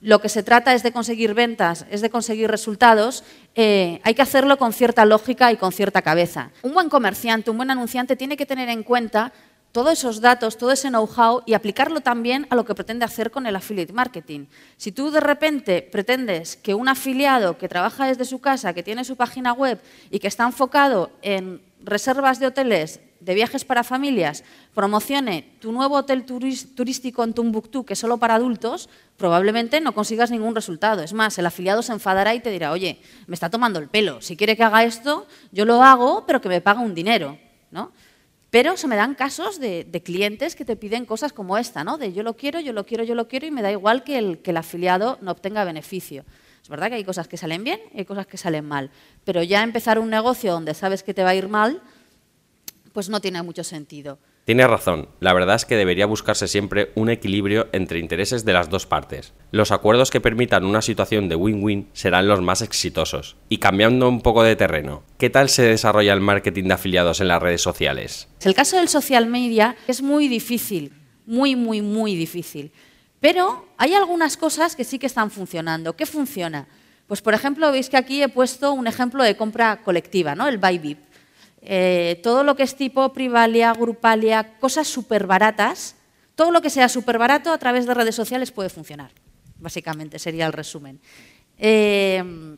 lo 0.00 0.20
que 0.20 0.28
se 0.28 0.44
trata 0.44 0.74
es 0.74 0.84
de 0.84 0.92
conseguir 0.92 1.34
ventas, 1.34 1.84
es 1.90 2.00
de 2.00 2.10
conseguir 2.10 2.48
resultados, 2.48 3.24
eh, 3.56 4.00
hay 4.04 4.14
que 4.14 4.22
hacerlo 4.22 4.56
con 4.56 4.72
cierta 4.72 5.04
lógica 5.04 5.50
y 5.50 5.56
con 5.56 5.72
cierta 5.72 6.02
cabeza. 6.02 6.50
Un 6.62 6.72
buen 6.72 6.88
comerciante, 6.88 7.50
un 7.50 7.56
buen 7.56 7.70
anunciante 7.70 8.14
tiene 8.14 8.36
que 8.36 8.46
tener 8.46 8.68
en 8.68 8.84
cuenta 8.84 9.32
todos 9.72 9.92
esos 9.92 10.20
datos, 10.20 10.56
todo 10.56 10.72
ese 10.72 10.88
know-how 10.88 11.42
y 11.46 11.54
aplicarlo 11.54 12.00
también 12.00 12.46
a 12.50 12.56
lo 12.56 12.64
que 12.64 12.74
pretende 12.74 13.04
hacer 13.04 13.30
con 13.30 13.46
el 13.46 13.56
affiliate 13.56 13.92
marketing. 13.92 14.46
Si 14.76 14.92
tú 14.92 15.10
de 15.10 15.20
repente 15.20 15.82
pretendes 15.82 16.56
que 16.56 16.74
un 16.74 16.88
afiliado 16.88 17.58
que 17.58 17.68
trabaja 17.68 18.06
desde 18.06 18.24
su 18.24 18.40
casa, 18.40 18.72
que 18.72 18.82
tiene 18.82 19.04
su 19.04 19.16
página 19.16 19.52
web 19.52 19.80
y 20.10 20.18
que 20.18 20.28
está 20.28 20.44
enfocado 20.44 21.10
en 21.22 21.60
reservas 21.80 22.38
de 22.38 22.46
hoteles 22.46 23.00
de 23.20 23.34
viajes 23.34 23.64
para 23.64 23.82
familias 23.82 24.44
promocione 24.74 25.56
tu 25.60 25.72
nuevo 25.72 25.96
hotel 25.96 26.24
turístico 26.24 27.24
en 27.24 27.34
Tumbuktu, 27.34 27.84
que 27.84 27.94
es 27.94 27.98
solo 27.98 28.18
para 28.18 28.36
adultos, 28.36 28.88
probablemente 29.16 29.80
no 29.80 29.92
consigas 29.92 30.30
ningún 30.30 30.54
resultado. 30.54 31.02
Es 31.02 31.12
más, 31.12 31.36
el 31.38 31.46
afiliado 31.46 31.82
se 31.82 31.92
enfadará 31.92 32.34
y 32.34 32.40
te 32.40 32.50
dirá, 32.50 32.70
oye, 32.70 33.00
me 33.26 33.34
está 33.34 33.50
tomando 33.50 33.80
el 33.80 33.88
pelo, 33.88 34.20
si 34.22 34.36
quiere 34.36 34.56
que 34.56 34.62
haga 34.62 34.84
esto, 34.84 35.26
yo 35.50 35.64
lo 35.64 35.82
hago, 35.82 36.24
pero 36.26 36.40
que 36.40 36.48
me 36.48 36.60
paga 36.60 36.80
un 36.80 36.94
dinero. 36.94 37.38
¿no? 37.70 37.92
Pero 38.50 38.76
se 38.76 38.88
me 38.88 38.96
dan 38.96 39.14
casos 39.14 39.60
de, 39.60 40.02
clientes 40.04 40.56
que 40.56 40.64
te 40.64 40.76
piden 40.76 41.04
cosas 41.04 41.32
como 41.32 41.58
esta, 41.58 41.84
¿no? 41.84 41.98
de 41.98 42.12
yo 42.12 42.22
lo 42.22 42.34
quiero, 42.34 42.60
yo 42.60 42.72
lo 42.72 42.86
quiero, 42.86 43.04
yo 43.04 43.14
lo 43.14 43.28
quiero, 43.28 43.46
y 43.46 43.50
me 43.50 43.60
da 43.60 43.70
igual 43.70 44.04
que 44.04 44.18
el, 44.18 44.38
que 44.38 44.52
el 44.52 44.56
afiliado 44.56 45.18
no 45.20 45.32
obtenga 45.32 45.64
beneficio. 45.64 46.24
Es 46.62 46.68
verdad 46.68 46.88
que 46.88 46.94
hay 46.94 47.04
cosas 47.04 47.28
que 47.28 47.36
salen 47.36 47.62
bien 47.62 47.80
y 47.92 47.98
hay 47.98 48.04
cosas 48.04 48.26
que 48.26 48.36
salen 48.36 48.64
mal, 48.64 48.90
pero 49.24 49.42
ya 49.42 49.62
empezar 49.62 49.98
un 49.98 50.10
negocio 50.10 50.52
donde 50.52 50.74
sabes 50.74 51.02
que 51.02 51.14
te 51.14 51.22
va 51.22 51.30
a 51.30 51.34
ir 51.34 51.48
mal, 51.48 51.82
pues 52.92 53.08
no 53.08 53.20
tiene 53.20 53.42
mucho 53.42 53.64
sentido. 53.64 54.18
Tiene 54.48 54.66
razón, 54.66 55.10
la 55.20 55.34
verdad 55.34 55.56
es 55.56 55.66
que 55.66 55.76
debería 55.76 56.06
buscarse 56.06 56.48
siempre 56.48 56.90
un 56.94 57.10
equilibrio 57.10 57.68
entre 57.72 57.98
intereses 57.98 58.46
de 58.46 58.54
las 58.54 58.70
dos 58.70 58.86
partes. 58.86 59.34
Los 59.50 59.72
acuerdos 59.72 60.10
que 60.10 60.22
permitan 60.22 60.64
una 60.64 60.80
situación 60.80 61.28
de 61.28 61.36
win-win 61.36 61.90
serán 61.92 62.28
los 62.28 62.40
más 62.40 62.62
exitosos. 62.62 63.36
Y 63.50 63.58
cambiando 63.58 64.08
un 64.08 64.22
poco 64.22 64.42
de 64.42 64.56
terreno, 64.56 65.02
¿qué 65.18 65.28
tal 65.28 65.50
se 65.50 65.64
desarrolla 65.64 66.14
el 66.14 66.22
marketing 66.22 66.64
de 66.64 66.72
afiliados 66.72 67.20
en 67.20 67.28
las 67.28 67.42
redes 67.42 67.60
sociales? 67.60 68.28
El 68.40 68.54
caso 68.54 68.78
del 68.78 68.88
social 68.88 69.26
media 69.26 69.76
es 69.86 70.00
muy 70.00 70.28
difícil, 70.28 70.94
muy, 71.26 71.54
muy, 71.54 71.82
muy 71.82 72.16
difícil. 72.16 72.72
Pero 73.20 73.66
hay 73.76 73.92
algunas 73.92 74.38
cosas 74.38 74.76
que 74.76 74.84
sí 74.84 74.98
que 74.98 75.08
están 75.08 75.30
funcionando. 75.30 75.94
¿Qué 75.94 76.06
funciona? 76.06 76.68
Pues 77.06 77.20
por 77.20 77.34
ejemplo, 77.34 77.70
veis 77.70 77.90
que 77.90 77.98
aquí 77.98 78.22
he 78.22 78.30
puesto 78.30 78.72
un 78.72 78.86
ejemplo 78.86 79.22
de 79.24 79.36
compra 79.36 79.82
colectiva, 79.82 80.34
¿no? 80.34 80.48
el 80.48 80.56
Bybip. 80.56 81.07
Eh, 81.62 82.20
todo 82.22 82.44
lo 82.44 82.56
que 82.56 82.62
es 82.62 82.76
tipo 82.76 83.12
Privalia, 83.12 83.72
Grupalia, 83.72 84.58
cosas 84.58 84.86
súper 84.86 85.26
baratas, 85.26 85.96
todo 86.34 86.50
lo 86.50 86.62
que 86.62 86.70
sea 86.70 86.88
súper 86.88 87.18
barato 87.18 87.52
a 87.52 87.58
través 87.58 87.86
de 87.86 87.94
redes 87.94 88.14
sociales 88.14 88.52
puede 88.52 88.68
funcionar. 88.68 89.10
Básicamente 89.58 90.18
sería 90.18 90.46
el 90.46 90.52
resumen. 90.52 91.00
Eh, 91.58 92.56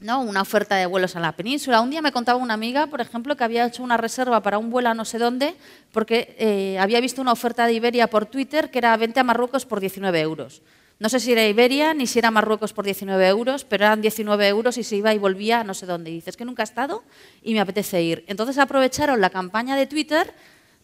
¿no? 0.00 0.20
Una 0.20 0.42
oferta 0.42 0.76
de 0.76 0.86
vuelos 0.86 1.16
a 1.16 1.20
la 1.20 1.32
península. 1.32 1.80
Un 1.80 1.90
día 1.90 2.02
me 2.02 2.12
contaba 2.12 2.38
una 2.38 2.54
amiga, 2.54 2.86
por 2.86 3.00
ejemplo, 3.00 3.36
que 3.36 3.44
había 3.44 3.66
hecho 3.66 3.82
una 3.82 3.96
reserva 3.96 4.42
para 4.42 4.58
un 4.58 4.70
vuelo 4.70 4.90
a 4.90 4.94
no 4.94 5.04
sé 5.04 5.18
dónde 5.18 5.56
porque 5.92 6.36
eh, 6.38 6.78
había 6.78 7.00
visto 7.00 7.20
una 7.20 7.32
oferta 7.32 7.66
de 7.66 7.72
Iberia 7.72 8.08
por 8.08 8.26
Twitter 8.26 8.70
que 8.70 8.78
era 8.78 8.96
20 8.96 9.18
a 9.20 9.24
Marruecos 9.24 9.66
por 9.66 9.80
19 9.80 10.20
euros. 10.20 10.62
No 11.00 11.08
sé 11.08 11.20
si 11.20 11.30
era 11.30 11.46
Iberia 11.46 11.94
ni 11.94 12.08
si 12.08 12.18
era 12.18 12.32
Marruecos 12.32 12.72
por 12.72 12.84
19 12.84 13.28
euros, 13.28 13.64
pero 13.64 13.84
eran 13.84 14.00
19 14.00 14.48
euros 14.48 14.78
y 14.78 14.82
se 14.82 14.96
iba 14.96 15.14
y 15.14 15.18
volvía 15.18 15.62
no 15.62 15.72
sé 15.72 15.86
dónde. 15.86 16.10
Y 16.10 16.14
dices 16.14 16.36
que 16.36 16.44
nunca 16.44 16.62
he 16.62 16.64
estado 16.64 17.04
y 17.42 17.54
me 17.54 17.60
apetece 17.60 18.02
ir. 18.02 18.24
Entonces 18.26 18.58
aprovecharon 18.58 19.20
la 19.20 19.30
campaña 19.30 19.76
de 19.76 19.86
Twitter 19.86 20.34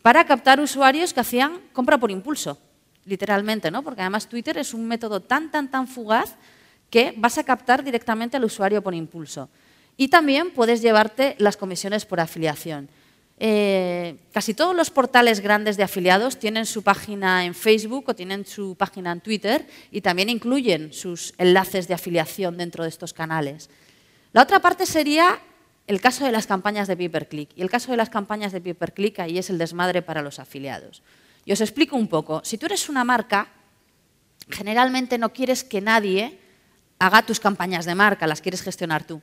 para 0.03 0.25
captar 0.25 0.61
usuarios 0.61 1.13
que 1.13 1.21
hacían 1.21 1.61
compra 1.73 1.99
por 1.99 2.13
impulso, 2.13 2.59
literalmente, 3.07 3.73
¿no? 3.73 3.83
Porque 3.83 4.03
además 4.03 4.29
Twitter 4.29 4.57
es 4.59 4.73
un 4.73 4.87
método 4.87 5.21
tan, 5.21 5.51
tan, 5.51 5.69
tan 5.69 5.89
fugaz 5.89 6.37
que 6.91 7.13
vas 7.17 7.37
a 7.39 7.45
captar 7.45 7.83
directamente 7.83 8.37
al 8.37 8.45
usuario 8.45 8.83
por 8.83 8.95
impulso. 8.95 9.49
Y 9.97 10.09
también 10.09 10.53
puedes 10.53 10.81
llevarte 10.81 11.35
las 11.39 11.57
comisiones 11.57 12.05
por 12.07 12.21
afiliación. 12.21 12.89
Eh, 13.39 14.17
casi 14.33 14.55
todos 14.55 14.77
los 14.77 14.91
portales 14.91 15.41
grandes 15.41 15.77
de 15.77 15.83
afiliados 15.83 16.39
tienen 16.39 16.67
su 16.67 16.83
página 16.83 17.45
en 17.45 17.55
Facebook 17.55 18.05
o 18.09 18.15
tienen 18.15 18.47
su 18.47 18.77
página 18.77 19.11
en 19.11 19.21
Twitter 19.21 19.67
y 19.91 20.03
también 20.03 20.29
incluyen 20.29 20.93
sus 20.93 21.35
enlaces 21.39 21.89
de 21.89 21.95
afiliación 21.95 22.57
dentro 22.57 22.85
de 22.85 22.91
estos 22.91 23.13
canales. 23.13 23.71
La 24.33 24.43
otra 24.43 24.61
parte 24.61 24.87
sería 24.87 25.41
el 25.87 26.01
caso 26.01 26.25
de 26.25 26.33
las 26.33 26.47
campañas 26.47 26.89
de 26.89 26.97
pay-per-click. 26.97 27.51
Y 27.57 27.63
el 27.63 27.71
caso 27.71 27.91
de 27.91 27.97
las 27.97 28.11
campañas 28.11 28.53
de 28.53 28.61
pay-per-click 28.61 29.19
ahí 29.19 29.39
es 29.39 29.51
el 29.51 29.59
desmadre 29.59 30.03
para 30.03 30.23
los 30.23 30.39
afiliados. 30.39 31.03
Y 31.45 31.53
os 31.53 31.61
explico 31.61 31.97
un 31.97 32.09
poco. 32.09 32.41
Si 32.45 32.57
tú 32.57 32.67
eres 32.67 32.89
una 32.89 33.05
marca, 33.05 33.49
generalmente 34.49 35.19
no 35.19 35.33
quieres 35.33 35.63
que 35.63 35.81
nadie 35.81 36.39
haga 36.99 37.27
tus 37.27 37.41
campañas 37.41 37.85
de 37.85 37.95
marca, 37.95 38.27
las 38.27 38.41
quieres 38.41 38.63
gestionar 38.63 39.05
tú. 39.05 39.21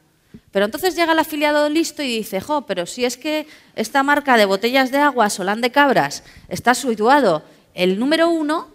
Pero 0.52 0.66
entonces 0.66 0.96
llega 0.96 1.14
el 1.14 1.20
afiliado 1.20 1.70
listo 1.70 2.04
y 2.04 2.18
dice, 2.18 2.42
jo, 2.42 2.66
pero 2.66 2.86
si 2.86 3.06
es 3.06 3.18
que 3.18 3.48
esta 3.76 4.04
marca 4.04 4.38
de 4.38 4.46
botellas 4.46 4.92
de 4.92 4.98
agua, 4.98 5.30
Solán 5.30 5.62
de 5.62 5.72
Cabras, 5.72 6.24
está 6.50 6.74
situado 6.76 7.44
el 7.74 8.00
número 8.00 8.30
uno, 8.30 8.68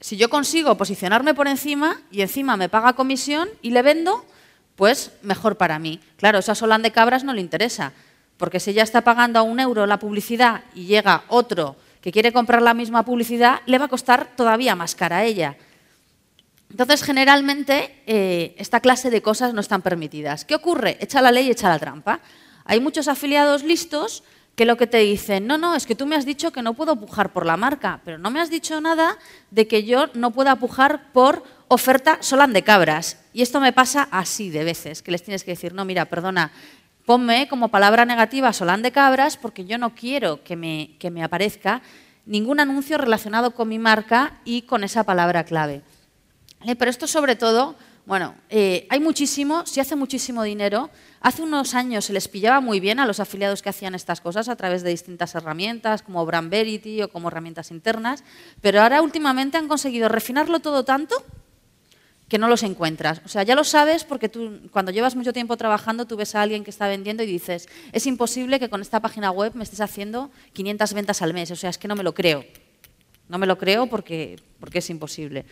si 0.00 0.16
yo 0.16 0.28
consigo 0.28 0.76
posicionarme 0.76 1.32
por 1.32 1.48
encima 1.48 2.00
y 2.10 2.22
encima 2.22 2.56
me 2.56 2.68
paga 2.68 2.92
comisión 2.94 3.48
y 3.62 3.70
le 3.70 3.82
vendo, 3.82 4.26
pues 4.76 5.12
mejor 5.22 5.56
para 5.56 5.78
mí. 5.78 6.00
Claro, 6.16 6.38
eso 6.38 6.52
a 6.52 6.56
Solán 6.56 6.82
de 6.82 6.90
Cabras 6.90 7.24
no 7.24 7.32
le 7.32 7.40
interesa, 7.40 7.92
porque 8.36 8.60
si 8.60 8.70
ella 8.70 8.82
está 8.82 9.02
pagando 9.02 9.38
a 9.38 9.42
un 9.42 9.60
euro 9.60 9.86
la 9.86 9.98
publicidad 9.98 10.64
y 10.74 10.86
llega 10.86 11.24
otro 11.28 11.76
que 12.00 12.10
quiere 12.10 12.32
comprar 12.32 12.60
la 12.60 12.74
misma 12.74 13.04
publicidad, 13.04 13.60
le 13.66 13.78
va 13.78 13.84
a 13.84 13.88
costar 13.88 14.32
todavía 14.36 14.74
más 14.74 14.96
cara 14.96 15.18
a 15.18 15.24
ella. 15.24 15.56
Entonces, 16.72 17.02
generalmente, 17.02 18.02
eh, 18.06 18.54
esta 18.56 18.80
clase 18.80 19.10
de 19.10 19.20
cosas 19.20 19.52
no 19.52 19.60
están 19.60 19.82
permitidas. 19.82 20.46
¿Qué 20.46 20.54
ocurre? 20.54 20.96
Echa 21.00 21.20
la 21.20 21.30
ley, 21.30 21.50
echa 21.50 21.68
la 21.68 21.78
trampa. 21.78 22.20
Hay 22.64 22.80
muchos 22.80 23.08
afiliados 23.08 23.62
listos 23.62 24.24
que 24.54 24.64
lo 24.64 24.78
que 24.78 24.86
te 24.86 24.96
dicen, 24.98 25.46
no, 25.46 25.58
no, 25.58 25.74
es 25.74 25.84
que 25.84 25.94
tú 25.94 26.06
me 26.06 26.16
has 26.16 26.24
dicho 26.24 26.50
que 26.50 26.62
no 26.62 26.72
puedo 26.72 26.96
pujar 26.96 27.34
por 27.34 27.44
la 27.44 27.58
marca, 27.58 28.00
pero 28.06 28.16
no 28.16 28.30
me 28.30 28.40
has 28.40 28.48
dicho 28.48 28.80
nada 28.80 29.18
de 29.50 29.68
que 29.68 29.84
yo 29.84 30.06
no 30.14 30.30
pueda 30.30 30.56
pujar 30.56 31.12
por 31.12 31.42
oferta 31.68 32.16
Solán 32.20 32.54
de 32.54 32.62
Cabras. 32.62 33.22
Y 33.34 33.42
esto 33.42 33.60
me 33.60 33.74
pasa 33.74 34.08
así 34.10 34.48
de 34.48 34.64
veces, 34.64 35.02
que 35.02 35.10
les 35.10 35.22
tienes 35.22 35.44
que 35.44 35.50
decir, 35.50 35.74
no, 35.74 35.84
mira, 35.84 36.06
perdona, 36.06 36.52
ponme 37.04 37.48
como 37.48 37.68
palabra 37.68 38.06
negativa 38.06 38.54
Solán 38.54 38.80
de 38.80 38.92
Cabras 38.92 39.36
porque 39.36 39.66
yo 39.66 39.76
no 39.76 39.94
quiero 39.94 40.42
que 40.42 40.56
me, 40.56 40.96
que 40.98 41.10
me 41.10 41.22
aparezca 41.22 41.82
ningún 42.24 42.60
anuncio 42.60 42.96
relacionado 42.96 43.50
con 43.50 43.68
mi 43.68 43.78
marca 43.78 44.40
y 44.46 44.62
con 44.62 44.84
esa 44.84 45.04
palabra 45.04 45.44
clave. 45.44 45.82
Pero 46.64 46.90
esto 46.90 47.06
sobre 47.06 47.36
todo, 47.36 47.76
bueno, 48.04 48.34
eh, 48.50 48.86
hay 48.90 48.98
muchísimo, 48.98 49.64
se 49.64 49.80
hace 49.80 49.94
muchísimo 49.94 50.42
dinero. 50.42 50.90
Hace 51.20 51.42
unos 51.42 51.74
años 51.74 52.06
se 52.06 52.12
les 52.12 52.26
pillaba 52.26 52.60
muy 52.60 52.80
bien 52.80 52.98
a 52.98 53.06
los 53.06 53.20
afiliados 53.20 53.62
que 53.62 53.68
hacían 53.68 53.94
estas 53.94 54.20
cosas 54.20 54.48
a 54.48 54.56
través 54.56 54.82
de 54.82 54.90
distintas 54.90 55.34
herramientas, 55.36 56.02
como 56.02 56.26
Brand 56.26 56.50
Verity 56.50 57.02
o 57.02 57.08
como 57.08 57.28
herramientas 57.28 57.70
internas, 57.70 58.24
pero 58.60 58.82
ahora 58.82 59.02
últimamente 59.02 59.56
han 59.56 59.68
conseguido 59.68 60.08
refinarlo 60.08 60.58
todo 60.58 60.84
tanto 60.84 61.14
que 62.28 62.38
no 62.38 62.48
los 62.48 62.64
encuentras. 62.64 63.20
O 63.24 63.28
sea, 63.28 63.44
ya 63.44 63.54
lo 63.54 63.62
sabes 63.62 64.04
porque 64.04 64.28
tú, 64.28 64.62
cuando 64.72 64.90
llevas 64.90 65.14
mucho 65.14 65.32
tiempo 65.32 65.56
trabajando, 65.56 66.06
tú 66.06 66.16
ves 66.16 66.34
a 66.34 66.42
alguien 66.42 66.64
que 66.64 66.70
está 66.70 66.88
vendiendo 66.88 67.22
y 67.22 67.26
dices, 67.26 67.68
es 67.92 68.06
imposible 68.06 68.58
que 68.58 68.68
con 68.68 68.80
esta 68.80 69.00
página 69.00 69.30
web 69.30 69.52
me 69.54 69.62
estés 69.62 69.80
haciendo 69.80 70.30
500 70.54 70.94
ventas 70.94 71.22
al 71.22 71.34
mes. 71.34 71.50
O 71.50 71.56
sea, 71.56 71.70
es 71.70 71.78
que 71.78 71.88
no 71.88 71.94
me 71.94 72.02
lo 72.02 72.14
creo. 72.14 72.44
No 73.28 73.38
me 73.38 73.46
lo 73.46 73.58
creo 73.58 73.86
porque, 73.86 74.40
porque 74.58 74.78
es 74.78 74.90
imposible 74.90 75.44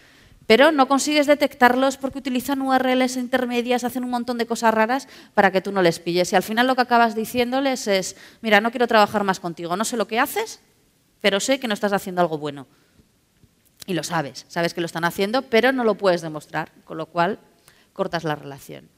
pero 0.51 0.73
no 0.73 0.89
consigues 0.89 1.29
detectarlos 1.29 1.97
porque 1.97 2.19
utilizan 2.19 2.61
URLs 2.61 3.17
intermedias, 3.17 3.85
hacen 3.85 4.03
un 4.03 4.11
montón 4.11 4.37
de 4.37 4.47
cosas 4.47 4.75
raras 4.75 5.07
para 5.33 5.53
que 5.53 5.61
tú 5.61 5.71
no 5.71 5.81
les 5.81 6.01
pilles. 6.01 6.33
Y 6.33 6.35
al 6.35 6.43
final 6.43 6.67
lo 6.67 6.75
que 6.75 6.81
acabas 6.81 7.15
diciéndoles 7.15 7.87
es, 7.87 8.17
mira, 8.41 8.61
no 8.61 8.73
quiero 8.73 8.89
trabajar 8.89 9.23
más 9.23 9.39
contigo, 9.39 9.77
no 9.77 9.85
sé 9.85 9.97
lo 9.97 10.09
que 10.09 10.19
haces, 10.19 10.59
pero 11.21 11.39
sé 11.39 11.61
que 11.61 11.69
no 11.69 11.75
estás 11.75 11.93
haciendo 11.93 12.21
algo 12.21 12.37
bueno. 12.37 12.67
Y 13.87 13.95
lo 13.95 14.03
sabes, 14.03 14.45
sabes 14.49 14.75
que 14.75 14.81
lo 14.81 14.87
están 14.87 15.05
haciendo, 15.05 15.43
pero 15.43 15.71
no 15.71 15.85
lo 15.85 15.95
puedes 15.95 16.21
demostrar, 16.21 16.73
con 16.83 16.99
lo 16.99 17.07
cual 17.07 17.39
cortas 17.93 18.25
la 18.25 18.35
relación. 18.35 18.89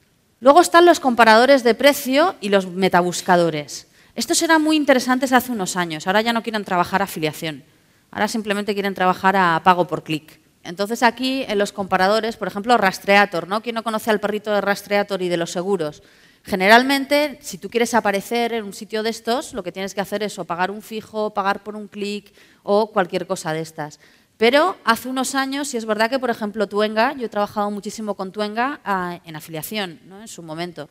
Luego 0.40 0.62
están 0.62 0.86
los 0.86 1.00
comparadores 1.00 1.64
de 1.64 1.74
precio 1.74 2.34
y 2.40 2.48
los 2.48 2.66
metabuscadores. 2.66 3.88
Estos 4.14 4.40
eran 4.40 4.62
muy 4.62 4.76
interesantes 4.76 5.34
hace 5.34 5.52
unos 5.52 5.76
años, 5.76 6.06
ahora 6.06 6.22
ya 6.22 6.32
no 6.32 6.42
quieren 6.42 6.64
trabajar 6.64 7.02
afiliación, 7.02 7.62
ahora 8.10 8.26
simplemente 8.26 8.72
quieren 8.72 8.94
trabajar 8.94 9.36
a 9.36 9.60
pago 9.62 9.86
por 9.86 10.02
clic. 10.02 10.41
Entonces 10.64 11.02
aquí 11.02 11.44
en 11.48 11.58
los 11.58 11.72
comparadores, 11.72 12.36
por 12.36 12.48
ejemplo, 12.48 12.76
Rastreator, 12.76 13.48
¿no? 13.48 13.62
¿Quién 13.62 13.74
no 13.74 13.82
conoce 13.82 14.10
al 14.10 14.20
perrito 14.20 14.52
de 14.52 14.60
Rastreator 14.60 15.20
y 15.22 15.28
de 15.28 15.36
los 15.36 15.50
seguros? 15.50 16.02
Generalmente, 16.44 17.38
si 17.40 17.58
tú 17.58 17.68
quieres 17.68 17.94
aparecer 17.94 18.52
en 18.52 18.64
un 18.64 18.72
sitio 18.72 19.02
de 19.02 19.10
estos, 19.10 19.54
lo 19.54 19.62
que 19.62 19.72
tienes 19.72 19.94
que 19.94 20.00
hacer 20.00 20.22
es 20.22 20.38
o 20.38 20.44
pagar 20.44 20.70
un 20.70 20.82
fijo, 20.82 21.30
pagar 21.30 21.62
por 21.62 21.76
un 21.76 21.88
clic 21.88 22.32
o 22.62 22.90
cualquier 22.92 23.26
cosa 23.26 23.52
de 23.52 23.60
estas. 23.60 24.00
Pero 24.36 24.76
hace 24.84 25.08
unos 25.08 25.36
años, 25.36 25.68
si 25.68 25.76
es 25.76 25.84
verdad 25.84 26.10
que, 26.10 26.18
por 26.18 26.30
ejemplo, 26.30 26.66
Tuenga, 26.68 27.12
yo 27.12 27.26
he 27.26 27.28
trabajado 27.28 27.70
muchísimo 27.70 28.14
con 28.14 28.32
Tuenga 28.32 28.80
ah, 28.84 29.20
en 29.24 29.36
afiliación, 29.36 30.00
¿no? 30.06 30.20
en 30.20 30.28
su 30.28 30.42
momento. 30.42 30.88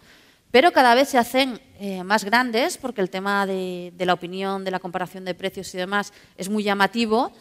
Pero 0.51 0.71
cada 0.71 0.95
vez 0.95 1.09
se 1.09 1.17
hacen 1.17 1.59
eh, 1.79 2.03
más 2.03 2.23
grandes 2.23 2.77
porque 2.77 3.01
el 3.01 3.09
tema 3.09 3.45
de 3.45 3.93
la 3.97 4.13
opinión, 4.13 4.63
de 4.63 4.71
la 4.71 4.79
comparación 4.79 5.23
de 5.25 5.33
precios 5.33 5.73
y 5.73 5.77
demás 5.77 6.11
es 6.37 6.49
muy 6.49 6.63
llamativo 6.63 7.31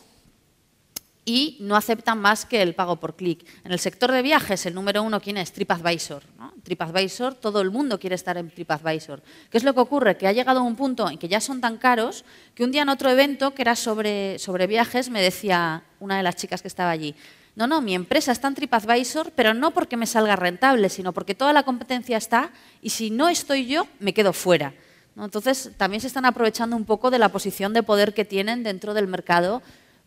y 1.24 1.58
no 1.60 1.76
aceptan 1.76 2.18
más 2.18 2.44
que 2.44 2.62
el 2.62 2.74
pago 2.74 2.96
por 2.96 3.16
clic. 3.16 3.46
En 3.64 3.72
el 3.72 3.78
sector 3.78 4.10
de 4.10 4.22
viajes, 4.22 4.66
el 4.66 4.74
número 4.74 5.02
uno, 5.02 5.20
¿quién 5.20 5.36
es? 5.36 5.52
TripAdvisor. 5.52 6.22
TripAdvisor, 6.62 7.34
todo 7.34 7.60
el 7.60 7.70
mundo 7.70 7.98
quiere 7.98 8.16
estar 8.16 8.36
en 8.36 8.50
TripAdvisor. 8.50 9.22
¿Qué 9.50 9.58
es 9.58 9.64
lo 9.64 9.74
que 9.74 9.80
ocurre? 9.80 10.16
Que 10.16 10.26
ha 10.26 10.32
llegado 10.32 10.60
a 10.60 10.62
un 10.62 10.76
punto 10.76 11.08
en 11.08 11.18
que 11.18 11.28
ya 11.28 11.40
son 11.40 11.60
tan 11.60 11.78
caros 11.78 12.24
que 12.54 12.64
un 12.64 12.72
día 12.72 12.82
en 12.82 12.88
otro 12.88 13.10
evento, 13.10 13.54
que 13.54 13.62
era 13.62 13.76
sobre, 13.76 14.38
sobre 14.38 14.66
viajes, 14.66 15.10
me 15.10 15.22
decía 15.22 15.84
una 16.00 16.16
de 16.16 16.22
las 16.22 16.36
chicas 16.36 16.62
que 16.62 16.68
estaba 16.68 16.90
allí, 16.90 17.14
no, 17.56 17.66
no, 17.66 17.80
mi 17.80 17.94
empresa 17.94 18.32
está 18.32 18.48
en 18.48 18.54
TripAdvisor, 18.54 19.32
pero 19.32 19.54
no 19.54 19.72
porque 19.72 19.96
me 19.96 20.06
salga 20.06 20.36
rentable, 20.36 20.88
sino 20.88 21.12
porque 21.12 21.34
toda 21.34 21.52
la 21.52 21.64
competencia 21.64 22.16
está 22.16 22.52
y 22.80 22.90
si 22.90 23.10
no 23.10 23.28
estoy 23.28 23.66
yo, 23.66 23.86
me 23.98 24.14
quedo 24.14 24.32
fuera. 24.32 24.72
Entonces, 25.16 25.72
también 25.76 26.00
se 26.00 26.06
están 26.06 26.24
aprovechando 26.24 26.76
un 26.76 26.84
poco 26.84 27.10
de 27.10 27.18
la 27.18 27.28
posición 27.30 27.74
de 27.74 27.82
poder 27.82 28.14
que 28.14 28.24
tienen 28.24 28.62
dentro 28.62 28.94
del 28.94 29.08
mercado 29.08 29.62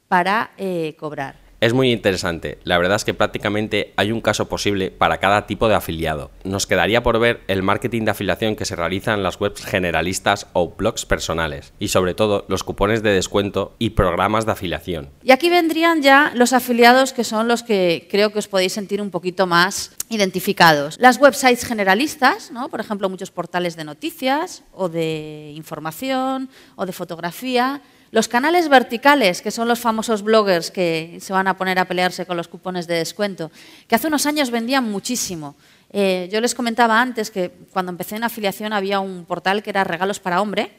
para 0.07 0.51
eh, 0.57 0.95
cobrar. 0.97 1.43
Es 1.63 1.71
muy 1.71 1.93
interesante. 1.93 2.59
La 2.65 2.77
verdad 2.77 2.97
es 2.97 3.05
que 3.05 3.13
prácticamente 3.13 3.93
hay 3.95 4.11
un 4.11 4.19
caso 4.19 4.49
posible 4.49 4.91
para 4.91 5.19
cada 5.19 5.47
tipo 5.47 5.69
de 5.69 5.75
afiliado. 5.75 6.29
Nos 6.43 6.67
quedaría 6.67 7.03
por 7.03 7.19
ver 7.19 7.39
el 7.47 7.63
marketing 7.63 8.01
de 8.01 8.11
afiliación 8.11 8.57
que 8.57 8.65
se 8.65 8.75
realiza 8.75 9.13
en 9.13 9.23
las 9.23 9.39
webs 9.39 9.63
generalistas 9.63 10.47
o 10.51 10.71
blogs 10.71 11.05
personales 11.05 11.71
y 11.79 11.87
sobre 11.87 12.15
todo 12.15 12.43
los 12.49 12.65
cupones 12.65 13.01
de 13.01 13.11
descuento 13.11 13.77
y 13.79 13.91
programas 13.91 14.45
de 14.45 14.51
afiliación. 14.51 15.09
Y 15.23 15.31
aquí 15.31 15.49
vendrían 15.49 16.01
ya 16.01 16.33
los 16.35 16.51
afiliados 16.51 17.13
que 17.13 17.23
son 17.23 17.47
los 17.47 17.63
que 17.63 18.09
creo 18.11 18.33
que 18.33 18.39
os 18.39 18.49
podéis 18.49 18.73
sentir 18.73 19.01
un 19.01 19.09
poquito 19.09 19.47
más 19.47 19.95
identificados. 20.09 20.97
Las 20.99 21.17
websites 21.17 21.63
generalistas, 21.63 22.51
¿no? 22.51 22.67
por 22.67 22.81
ejemplo 22.81 23.07
muchos 23.07 23.31
portales 23.31 23.77
de 23.77 23.85
noticias 23.85 24.63
o 24.73 24.89
de 24.89 25.53
información 25.55 26.49
o 26.75 26.85
de 26.85 26.91
fotografía 26.91 27.81
los 28.13 28.27
canales 28.27 28.69
verticales, 28.69 29.41
que 29.41 29.49
son 29.49 29.67
los 29.67 29.79
famosos 29.79 30.21
bloggers 30.21 30.69
que 30.69 31.17
se 31.19 31.33
van 31.33 31.47
a 31.47 31.57
poner 31.57 31.79
a 31.79 31.85
pelearse 31.85 32.27
con 32.27 32.37
los 32.37 32.47
cupones 32.47 32.85
de 32.85 32.93
descuento, 32.93 33.51
que 33.87 33.95
hace 33.95 34.05
unos 34.05 34.27
años 34.27 34.51
vendían 34.51 34.83
muchísimo. 34.83 35.55
Eh, 35.91 36.29
yo 36.31 36.39
les 36.39 36.53
comentaba 36.53 37.01
antes 37.01 37.31
que 37.31 37.51
cuando 37.71 37.91
empecé 37.91 38.15
en 38.15 38.23
afiliación 38.23 38.71
había 38.71 38.99
un 38.99 39.25
portal 39.25 39.63
que 39.63 39.71
era 39.71 39.83
Regalos 39.83 40.19
para 40.19 40.41
Hombre, 40.41 40.69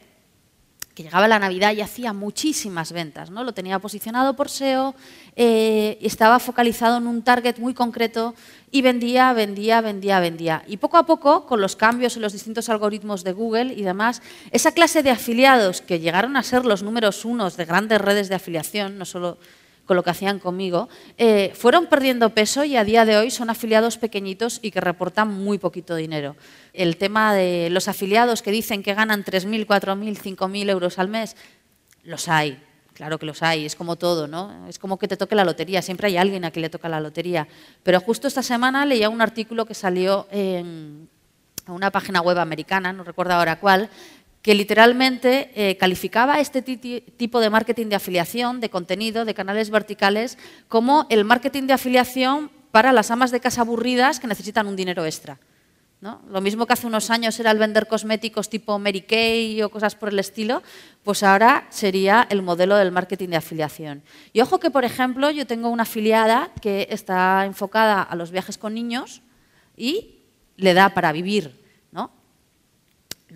que 0.95 1.03
llegaba 1.03 1.27
la 1.27 1.39
Navidad 1.39 1.73
y 1.73 1.81
hacía 1.81 2.13
muchísimas 2.13 2.93
ventas. 2.93 3.29
¿no? 3.29 3.43
Lo 3.43 3.53
tenía 3.53 3.77
posicionado 3.79 4.35
por 4.35 4.49
SEO, 4.49 4.95
eh, 5.35 5.97
estaba 6.01 6.39
focalizado 6.39 6.97
en 6.97 7.05
un 7.05 7.21
target 7.21 7.59
muy 7.59 7.73
concreto 7.73 8.33
y 8.71 8.81
vendía, 8.81 9.33
vendía, 9.33 9.81
vendía, 9.81 10.21
vendía. 10.21 10.63
Y 10.67 10.77
poco 10.77 10.97
a 10.97 11.05
poco, 11.05 11.45
con 11.45 11.59
los 11.59 11.75
cambios 11.75 12.15
en 12.15 12.21
los 12.21 12.31
distintos 12.31 12.69
algoritmos 12.69 13.25
de 13.25 13.33
Google 13.33 13.73
y 13.73 13.83
demás, 13.83 14.21
esa 14.51 14.71
clase 14.71 15.03
de 15.03 15.11
afiliados 15.11 15.81
que 15.81 15.99
llegaron 15.99 16.37
a 16.37 16.43
ser 16.43 16.65
los 16.65 16.81
números 16.81 17.25
unos 17.25 17.57
de 17.57 17.65
grandes 17.65 17.99
redes 17.99 18.29
de 18.29 18.35
afiliación, 18.35 18.97
no 18.97 19.03
solo 19.05 19.37
con 19.85 19.95
lo 19.95 20.03
que 20.03 20.09
hacían 20.09 20.39
conmigo, 20.39 20.89
eh, 21.17 21.51
fueron 21.55 21.87
perdiendo 21.87 22.31
peso 22.31 22.63
y 22.63 22.75
a 22.75 22.83
día 22.83 23.05
de 23.05 23.17
hoy 23.17 23.31
son 23.31 23.49
afiliados 23.49 23.97
pequeñitos 23.97 24.59
y 24.61 24.71
que 24.71 24.81
reportan 24.81 25.31
muy 25.31 25.57
poquito 25.57 25.95
dinero. 25.95 26.35
El 26.73 26.97
tema 26.97 27.33
de 27.33 27.69
los 27.69 27.87
afiliados 27.87 28.41
que 28.41 28.51
dicen 28.51 28.83
que 28.83 28.93
ganan 28.93 29.23
3.000, 29.23 29.65
4.000, 29.65 30.37
5.000 30.37 30.69
euros 30.69 30.99
al 30.99 31.09
mes, 31.09 31.35
los 32.03 32.27
hay, 32.27 32.59
Claro 32.95 33.19
que 33.19 33.25
los 33.25 33.43
hay, 33.43 33.65
es 33.65 33.75
como 33.75 33.97
todo, 33.97 34.25
¿no? 34.25 34.69
Es 34.69 34.79
como 34.79 34.97
que 34.97 35.09
te 35.09 35.17
toque 35.17 35.35
la 35.35 35.43
lotería, 35.43 35.81
siempre 35.81 36.07
hay 36.07 36.15
alguien 36.15 36.45
a 36.45 36.51
quien 36.51 36.61
le 36.61 36.69
toca 36.69 36.87
la 36.87 37.01
lotería. 37.01 37.45
Pero 37.83 37.99
justo 37.99 38.25
esta 38.25 38.41
semana 38.41 38.85
leía 38.85 39.09
un 39.09 39.21
artículo 39.21 39.65
que 39.65 39.73
salió 39.73 40.27
en 40.31 41.09
una 41.67 41.91
página 41.91 42.21
web 42.21 42.39
americana, 42.39 42.93
no 42.93 43.03
recuerdo 43.03 43.33
ahora 43.33 43.59
cuál, 43.59 43.89
que 44.45 44.53
literalmente 44.53 45.49
eh, 45.55 45.75
calificaba 45.75 46.39
este 46.39 46.61
tipo 46.61 47.39
de 47.39 47.49
marketing 47.49 47.87
de 47.87 47.95
afiliación, 47.95 48.61
de 48.61 48.69
contenido, 48.69 49.25
de 49.25 49.33
canales 49.33 49.71
verticales, 49.71 50.37
como 50.67 51.07
el 51.09 51.25
marketing 51.25 51.63
de 51.63 51.73
afiliación 51.73 52.51
para 52.69 52.93
las 52.93 53.09
amas 53.09 53.31
de 53.31 53.39
casa 53.39 53.61
aburridas 53.61 54.19
que 54.19 54.27
necesitan 54.27 54.67
un 54.67 54.75
dinero 54.75 55.03
extra. 55.03 55.39
Lo 56.29 56.41
mismo 56.41 56.67
que 56.67 56.73
hace 56.73 56.85
unos 56.85 57.09
años 57.09 57.39
era 57.39 57.49
el 57.49 57.57
vender 57.57 57.87
cosméticos 57.87 58.47
tipo 58.47 58.77
Mary 58.77 59.01
Kay 59.01 59.63
o 59.63 59.71
cosas 59.71 59.95
por 59.95 60.09
el 60.09 60.19
estilo, 60.19 60.61
pues 61.01 61.23
ahora 61.23 61.65
sería 61.71 62.27
el 62.29 62.43
modelo 62.43 62.75
del 62.75 62.91
marketing 62.91 63.29
de 63.29 63.37
afiliación. 63.37 64.03
Y 64.31 64.41
ojo 64.41 64.59
que, 64.59 64.69
por 64.69 64.85
ejemplo, 64.85 65.31
yo 65.31 65.47
tengo 65.47 65.69
una 65.69 65.89
afiliada 65.89 66.51
que 66.61 66.87
está 66.91 67.45
enfocada 67.47 68.03
a 68.03 68.15
los 68.15 68.29
viajes 68.29 68.59
con 68.59 68.75
niños 68.75 69.23
y 69.75 70.19
le 70.55 70.75
da 70.75 70.93
para 70.93 71.11
vivir 71.11 71.65
no 71.91 72.11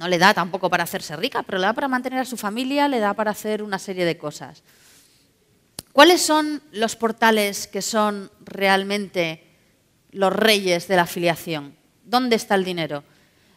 le 0.08 0.18
da 0.18 0.34
tampoco 0.34 0.70
para 0.70 0.84
hacerse 0.84 1.16
rica, 1.16 1.44
pero 1.44 1.58
le 1.58 1.66
da 1.66 1.74
para 1.74 1.88
mantener 1.88 2.20
a 2.20 2.26
su 2.26 2.38
familia, 2.38 2.88
le 2.88 3.00
da 3.00 3.14
para 3.14 3.32
hacer 3.32 3.64
una 3.64 3.80
serie 3.80 4.06
de 4.06 4.18
cosas. 4.18 4.64
¿Cuáles 5.92 6.22
son 6.22 6.62
los 6.72 6.96
portales 6.96 7.68
que 7.68 7.82
son 7.82 8.32
realmente 8.40 9.44
los 10.12 10.32
reyes 10.32 10.88
de 10.88 10.96
la 10.96 11.04
afiliación? 11.04 11.76
¿Dónde 12.04 12.36
está 12.36 12.56
el 12.56 12.64
dinero? 12.64 13.04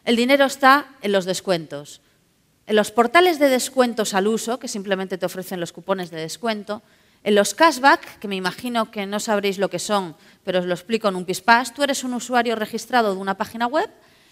El 0.03 0.15
dinero 0.15 0.45
está 0.45 0.87
en 1.01 1.11
los 1.11 1.25
descuentos. 1.25 2.01
En 2.65 2.75
los 2.75 2.91
portales 2.91 3.39
de 3.39 3.49
descuentos 3.49 4.13
al 4.13 4.27
uso, 4.27 4.59
que 4.59 4.67
simplemente 4.67 5.17
te 5.17 5.25
ofrecen 5.25 5.59
los 5.59 5.71
cupones 5.71 6.11
de 6.11 6.19
descuento, 6.19 6.81
en 7.23 7.35
los 7.35 7.53
cashback, 7.53 8.19
que 8.19 8.27
me 8.27 8.35
imagino 8.35 8.91
que 8.91 9.05
no 9.05 9.19
sabréis 9.19 9.57
lo 9.57 9.69
que 9.69 9.79
son, 9.79 10.15
pero 10.43 10.59
os 10.59 10.65
lo 10.65 10.73
explico 10.73 11.07
en 11.07 11.15
un 11.15 11.25
pispás, 11.25 11.73
tú 11.73 11.83
eres 11.83 12.03
un 12.03 12.13
usuario 12.13 12.55
registrado 12.55 13.13
de 13.13 13.21
una 13.21 13.37
página 13.37 13.65
web, 13.65 13.89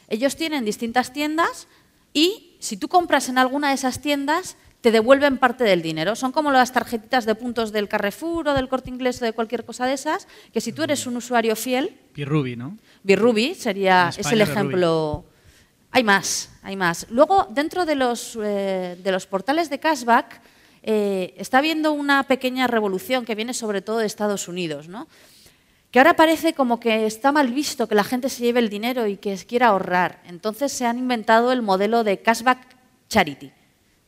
ellos 0.09 0.35
tienen 0.35 0.65
distintas 0.65 1.13
tiendas 1.13 1.67
y 2.13 2.55
si 2.59 2.77
tú 2.77 2.87
compras 2.87 3.29
en 3.29 3.37
alguna 3.37 3.69
de 3.69 3.75
esas 3.75 4.01
tiendas, 4.01 4.57
te 4.81 4.91
devuelven 4.91 5.37
parte 5.37 5.63
del 5.63 5.81
dinero. 5.81 6.15
Son 6.15 6.31
como 6.31 6.51
las 6.51 6.73
tarjetitas 6.73 7.25
de 7.25 7.35
puntos 7.35 7.71
del 7.71 7.87
Carrefour 7.87 8.49
o 8.49 8.53
del 8.53 8.67
Corte 8.67 8.89
Inglés 8.89 9.21
o 9.21 9.25
de 9.25 9.33
cualquier 9.33 9.63
cosa 9.63 9.85
de 9.85 9.93
esas, 9.93 10.27
que 10.51 10.61
si 10.61 10.73
tú 10.73 10.83
eres 10.83 11.05
un 11.05 11.17
usuario 11.17 11.55
fiel... 11.55 11.97
Birrubi, 12.15 12.55
¿no? 12.55 12.77
Birrubi 13.03 13.55
sería, 13.55 14.09
es 14.15 14.31
el 14.31 14.41
ejemplo... 14.41 15.23
Hay 15.91 16.03
más, 16.03 16.49
hay 16.63 16.77
más. 16.77 17.05
Luego, 17.09 17.47
dentro 17.49 17.85
de 17.85 17.95
los, 17.95 18.37
eh, 18.41 18.97
de 19.03 19.11
los 19.11 19.27
portales 19.27 19.69
de 19.69 19.79
cashback, 19.79 20.41
eh, 20.83 21.33
está 21.37 21.57
habiendo 21.57 21.91
una 21.91 22.23
pequeña 22.23 22.65
revolución 22.67 23.25
que 23.25 23.35
viene 23.35 23.53
sobre 23.53 23.81
todo 23.81 23.97
de 23.97 24.05
Estados 24.05 24.47
Unidos, 24.47 24.87
¿no? 24.87 25.07
Que 25.91 25.99
ahora 25.99 26.15
parece 26.15 26.53
como 26.53 26.79
que 26.79 27.05
está 27.05 27.31
mal 27.33 27.49
visto 27.49 27.87
que 27.87 27.95
la 27.95 28.05
gente 28.05 28.29
se 28.29 28.43
lleve 28.43 28.61
el 28.61 28.69
dinero 28.69 29.07
y 29.07 29.17
que 29.17 29.35
quiera 29.45 29.67
ahorrar. 29.67 30.21
Entonces 30.25 30.71
se 30.71 30.85
han 30.85 30.97
inventado 30.97 31.51
el 31.51 31.61
modelo 31.61 32.05
de 32.05 32.21
cashback 32.21 32.59
charity. 33.09 33.51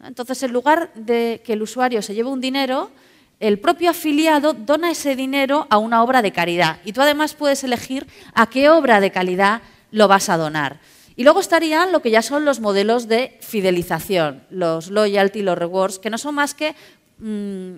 Entonces, 0.04 0.41
en 0.43 0.52
lugar 0.52 0.91
de 0.96 1.41
que 1.46 1.54
el 1.54 1.62
usuario 1.62 2.02
se 2.02 2.13
lleve 2.13 2.30
un 2.30 2.41
dinero, 2.41 2.91
el 3.39 3.60
propio 3.60 3.89
afiliado 3.89 4.54
dona 4.54 4.91
ese 4.91 5.15
dinero 5.15 5.67
a 5.69 5.78
una 5.78 6.04
obra 6.04 6.22
de 6.22 6.32
caridad. 6.32 6.80
Y 6.86 6.93
tú 6.93 7.02
además 7.02 7.34
puedes 7.34 7.63
elegir 7.63 8.08
a 8.34 8.48
qué 8.48 8.69
obra 8.69 9.02
de 9.02 9.12
calidad 9.12 9.62
lo 9.91 10.08
vas 10.08 10.30
a 10.30 10.38
donar. 10.38 10.80
Y 11.15 11.24
luego 11.24 11.41
estarían 11.41 11.91
lo 11.91 12.02
que 12.02 12.12
ya 12.12 12.22
son 12.22 12.46
los 12.46 12.60
modelos 12.60 13.08
de 13.08 13.38
fidelización, 13.41 14.43
los 14.50 14.89
loyalty, 14.89 15.41
los 15.41 15.58
rewards, 15.58 16.00
que 16.00 16.10
no 16.10 16.17
son 16.17 16.36
más 16.36 16.54
que 16.54 16.76
mm, 17.19 17.76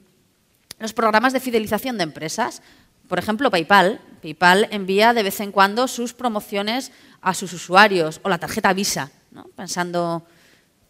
los 0.79 0.93
programas 0.93 1.33
de 1.33 1.39
fidelización 1.39 1.97
de 1.97 2.03
empresas. 2.03 2.61
Por 3.07 3.19
ejemplo, 3.19 3.51
PayPal. 3.51 3.99
PayPal 4.21 4.67
envía 4.71 5.13
de 5.13 5.23
vez 5.23 5.39
en 5.39 5.51
cuando 5.51 5.87
sus 5.87 6.13
promociones 6.13 6.91
a 7.21 7.33
sus 7.33 7.53
usuarios 7.53 8.19
o 8.23 8.29
la 8.29 8.37
tarjeta 8.37 8.73
Visa, 8.73 9.11
pensando 9.55 10.25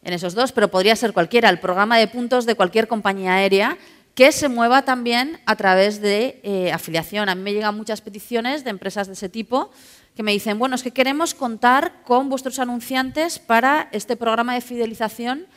en 0.04 0.14
esos 0.14 0.36
dos, 0.36 0.52
pero 0.52 0.70
podría 0.70 0.96
ser 0.96 1.14
cualquiera, 1.14 1.50
el 1.50 1.60
programa 1.60 1.98
de 1.98 2.08
puntos 2.08 2.46
de 2.46 2.56
cualquier 2.56 2.88
compañía 2.88 3.36
aérea 3.36 3.78
que 4.14 4.32
se 4.32 4.48
mueva 4.48 4.84
también 4.84 5.40
a 5.46 5.58
través 5.58 6.00
de 6.00 6.40
eh, 6.44 6.72
afiliación. 6.72 7.28
A 7.28 7.36
mí 7.36 7.42
me 7.42 7.54
llegan 7.54 7.76
muchas 7.76 8.00
peticiones 8.00 8.64
de 8.64 8.70
empresas 8.70 9.08
de 9.08 9.14
ese 9.14 9.28
tipo 9.28 9.72
que 10.16 10.24
me 10.24 10.32
dicen, 10.32 10.58
bueno, 10.58 10.76
es 10.76 10.84
que 10.84 10.92
queremos 10.92 11.34
contar 11.34 12.02
con 12.04 12.30
vuestros 12.30 12.60
anunciantes 12.60 13.40
para 13.40 13.90
este 13.92 14.16
programa 14.16 14.54
de 14.54 14.62
fidelización 14.62 15.48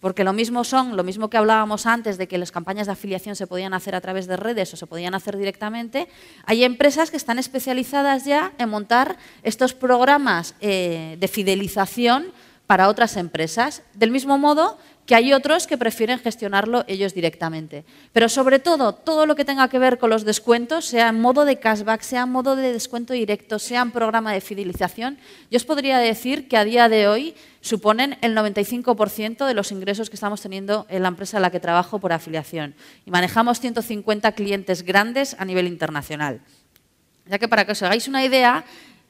Porque 0.00 0.24
lo 0.24 0.32
mismo 0.32 0.62
son, 0.64 0.96
lo 0.96 1.02
mismo 1.02 1.28
que 1.28 1.36
hablábamos 1.36 1.86
antes 1.86 2.18
de 2.18 2.28
que 2.28 2.38
las 2.38 2.52
campañas 2.52 2.86
de 2.86 2.92
afiliación 2.92 3.34
se 3.34 3.46
podían 3.46 3.74
hacer 3.74 3.94
a 3.94 4.00
través 4.00 4.26
de 4.26 4.36
redes 4.36 4.72
o 4.72 4.76
se 4.76 4.86
podían 4.86 5.14
hacer 5.14 5.36
directamente, 5.36 6.08
hay 6.44 6.64
empresas 6.64 7.10
que 7.10 7.16
están 7.16 7.38
especializadas 7.38 8.24
ya 8.24 8.52
en 8.58 8.68
montar 8.68 9.16
estos 9.42 9.74
programas 9.74 10.54
eh, 10.60 11.16
de 11.18 11.28
fidelización 11.28 12.32
para 12.66 12.88
otras 12.88 13.16
empresas. 13.16 13.82
Del 13.94 14.10
mismo 14.10 14.38
modo 14.38 14.78
que 15.08 15.14
hay 15.14 15.32
otros 15.32 15.66
que 15.66 15.78
prefieren 15.78 16.18
gestionarlo 16.18 16.84
ellos 16.86 17.14
directamente. 17.14 17.86
Pero 18.12 18.28
sobre 18.28 18.58
todo, 18.58 18.92
todo 18.92 19.24
lo 19.24 19.36
que 19.36 19.46
tenga 19.46 19.66
que 19.70 19.78
ver 19.78 19.96
con 19.96 20.10
los 20.10 20.22
descuentos, 20.22 20.84
sea 20.84 21.08
en 21.08 21.18
modo 21.18 21.46
de 21.46 21.58
cashback, 21.58 22.02
sea 22.02 22.24
en 22.24 22.28
modo 22.28 22.56
de 22.56 22.74
descuento 22.74 23.14
directo, 23.14 23.58
sea 23.58 23.80
en 23.80 23.90
programa 23.90 24.34
de 24.34 24.42
fidelización, 24.42 25.16
yo 25.50 25.56
os 25.56 25.64
podría 25.64 25.96
decir 25.96 26.46
que 26.46 26.58
a 26.58 26.64
día 26.64 26.90
de 26.90 27.08
hoy 27.08 27.34
suponen 27.62 28.18
el 28.20 28.36
95% 28.36 29.46
de 29.46 29.54
los 29.54 29.72
ingresos 29.72 30.10
que 30.10 30.16
estamos 30.16 30.42
teniendo 30.42 30.84
en 30.90 31.00
la 31.00 31.08
empresa 31.08 31.38
en 31.38 31.42
la 31.42 31.50
que 31.50 31.58
trabajo 31.58 31.98
por 31.98 32.12
afiliación. 32.12 32.74
Y 33.06 33.10
manejamos 33.10 33.60
150 33.60 34.32
clientes 34.32 34.82
grandes 34.82 35.34
a 35.38 35.46
nivel 35.46 35.68
internacional. 35.68 36.42
Ya 37.24 37.38
que 37.38 37.48
para 37.48 37.64
que 37.64 37.72
os 37.72 37.82
hagáis 37.82 38.08
una 38.08 38.26
idea, 38.26 38.62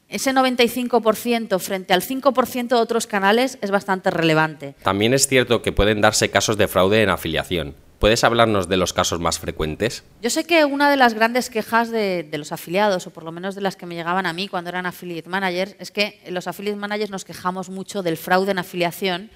ese 0.09 0.33
95% 0.33 1.59
frente 1.59 1.93
al 1.93 2.03
5% 2.03 2.69
de 2.69 2.75
otros 2.77 3.07
canales 3.07 3.59
es 3.61 3.71
bastante 3.71 4.11
relevante. 4.11 4.75
También 4.83 5.13
es 5.13 5.27
cierto 5.27 5.61
que 5.61 5.73
pueden 5.73 6.01
darse 6.01 6.31
casos 6.31 6.57
de 6.57 6.67
fraude 6.67 7.03
en 7.03 7.11
afiliación. 7.11 7.75
¿Puedes 7.99 8.23
hablarnos 8.23 8.69
de 8.69 8.77
los 8.77 8.93
casos 8.93 9.19
más 9.21 9.39
frecuentes? 9.41 10.05
Yo 10.23 10.31
sé 10.31 10.45
que 10.45 10.65
una 10.65 10.89
de 10.89 10.97
las 10.97 11.15
grandes 11.15 11.51
quejas 11.51 11.91
de, 11.91 12.29
los 12.33 12.53
afiliados, 12.53 13.07
o 13.07 13.11
por 13.11 13.25
lo 13.25 13.33
menos 13.33 13.55
de 13.55 13.61
las 13.61 13.75
que 13.77 13.87
me 13.87 13.97
llegaban 13.97 14.25
a 14.25 14.33
mí 14.33 14.49
cuando 14.49 14.71
eran 14.71 14.87
affiliate 14.87 15.29
managers, 15.29 15.75
es 15.81 15.91
que 15.91 16.21
los 16.29 16.47
affiliate 16.47 16.79
managers 16.79 17.11
nos 17.11 17.25
quejamos 17.25 17.69
mucho 17.69 18.03
del 18.03 18.17
fraude 18.17 18.53
en 18.53 18.61
afiliación 18.61 19.31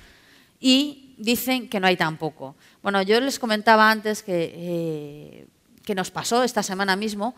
y 0.60 1.16
dicen 1.18 1.68
que 1.68 1.80
no 1.80 1.88
hay 1.88 1.96
tampoco. 1.96 2.54
Bueno, 2.82 3.02
yo 3.02 3.20
les 3.20 3.40
comentaba 3.40 3.90
antes 3.90 4.22
que, 4.22 4.52
eh, 4.54 5.46
que 5.84 5.96
nos 5.96 6.12
pasó 6.12 6.44
esta 6.44 6.62
semana 6.62 6.94
mismo 6.94 7.34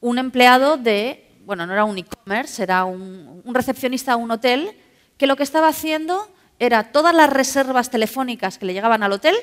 un 0.00 0.18
empleado 0.18 0.76
de 0.76 1.33
bueno, 1.44 1.66
no 1.66 1.72
era 1.72 1.84
un 1.84 1.98
e-commerce, 1.98 2.62
era 2.62 2.84
un, 2.84 3.42
recepcionista 3.46 4.12
de 4.16 4.22
un 4.22 4.30
hotel, 4.30 4.76
que 5.16 5.26
lo 5.26 5.36
que 5.36 5.42
estaba 5.42 5.68
haciendo 5.68 6.28
era 6.58 6.92
todas 6.92 7.14
las 7.14 7.30
reservas 7.30 7.90
telefónicas 7.90 8.58
que 8.58 8.66
le 8.66 8.72
llegaban 8.72 9.02
al 9.02 9.12
hotel, 9.12 9.34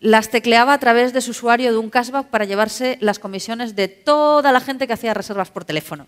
las 0.00 0.30
tecleaba 0.30 0.72
a 0.72 0.78
través 0.78 1.12
de 1.12 1.20
su 1.20 1.32
usuario 1.32 1.72
de 1.72 1.78
un 1.78 1.90
cashback 1.90 2.28
para 2.28 2.44
llevarse 2.44 2.98
las 3.00 3.18
comisiones 3.18 3.74
de 3.74 3.88
toda 3.88 4.52
la 4.52 4.60
gente 4.60 4.86
que 4.86 4.92
hacía 4.92 5.14
reservas 5.14 5.50
por 5.50 5.64
teléfono. 5.64 6.06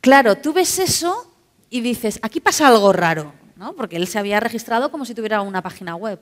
Claro, 0.00 0.36
tú 0.36 0.52
ves 0.52 0.78
eso 0.78 1.34
y 1.68 1.80
dices, 1.80 2.18
aquí 2.22 2.40
pasa 2.40 2.68
algo 2.68 2.92
raro, 2.92 3.32
¿no? 3.56 3.74
porque 3.74 3.96
él 3.96 4.06
se 4.06 4.18
había 4.18 4.40
registrado 4.40 4.90
como 4.90 5.04
si 5.04 5.14
tuviera 5.14 5.42
una 5.42 5.62
página 5.62 5.94
web. 5.94 6.20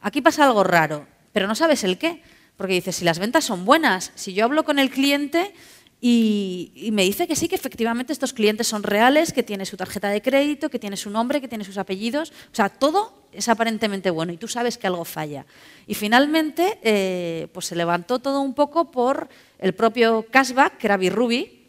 Aquí 0.00 0.20
pasa 0.20 0.44
algo 0.44 0.62
raro, 0.64 1.06
pero 1.32 1.46
no 1.46 1.54
sabes 1.54 1.82
el 1.84 1.98
qué, 1.98 2.22
porque 2.56 2.74
dices, 2.74 2.96
si 2.96 3.04
las 3.04 3.18
ventas 3.18 3.44
son 3.44 3.64
buenas, 3.64 4.12
si 4.14 4.32
yo 4.32 4.44
hablo 4.44 4.64
con 4.64 4.78
el 4.78 4.90
cliente 4.90 5.54
y, 6.00 6.90
me 6.92 7.02
dice 7.02 7.26
que 7.26 7.36
sí, 7.36 7.48
que 7.48 7.54
efectivamente 7.54 8.12
estos 8.12 8.32
clientes 8.32 8.66
son 8.66 8.82
reales, 8.82 9.32
que 9.32 9.42
tiene 9.42 9.64
su 9.64 9.76
tarjeta 9.76 10.08
de 10.08 10.20
crédito, 10.20 10.68
que 10.68 10.78
tiene 10.78 10.96
su 10.96 11.10
nombre, 11.10 11.40
que 11.40 11.48
tiene 11.48 11.64
sus 11.64 11.78
apellidos. 11.78 12.32
O 12.52 12.54
sea, 12.54 12.68
todo 12.68 13.28
es 13.32 13.48
aparentemente 13.48 14.10
bueno 14.10 14.32
y 14.32 14.36
tú 14.36 14.46
sabes 14.46 14.76
que 14.76 14.86
algo 14.86 15.04
falla. 15.04 15.46
Y 15.86 15.94
finalmente, 15.94 16.78
eh, 16.82 17.48
pues 17.52 17.66
se 17.66 17.76
levantó 17.76 18.18
todo 18.18 18.40
un 18.40 18.54
poco 18.54 18.90
por 18.90 19.28
el 19.58 19.74
propio 19.74 20.26
cashback, 20.30 20.76
que 20.76 20.86
era 20.86 20.96
Birrubi. 20.98 21.64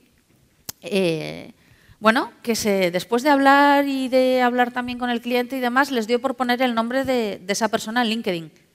Eh, 0.82 1.54
bueno, 2.00 2.32
que 2.44 2.56
se, 2.56 2.92
después 2.92 3.24
de 3.24 3.30
hablar 3.30 3.88
y 3.88 4.08
de 4.10 4.42
hablar 4.42 4.72
también 4.72 5.00
con 5.00 5.10
el 5.10 5.22
cliente 5.22 5.58
y 5.58 5.62
demás, 5.62 5.90
les 5.90 6.06
dio 6.06 6.22
por 6.22 6.36
poner 6.36 6.62
el 6.62 6.76
nombre 6.76 7.06
de 7.06 7.42
esa 7.48 7.70
persona 7.70 8.02
en 8.02 8.10
LinkedIn 8.10 8.67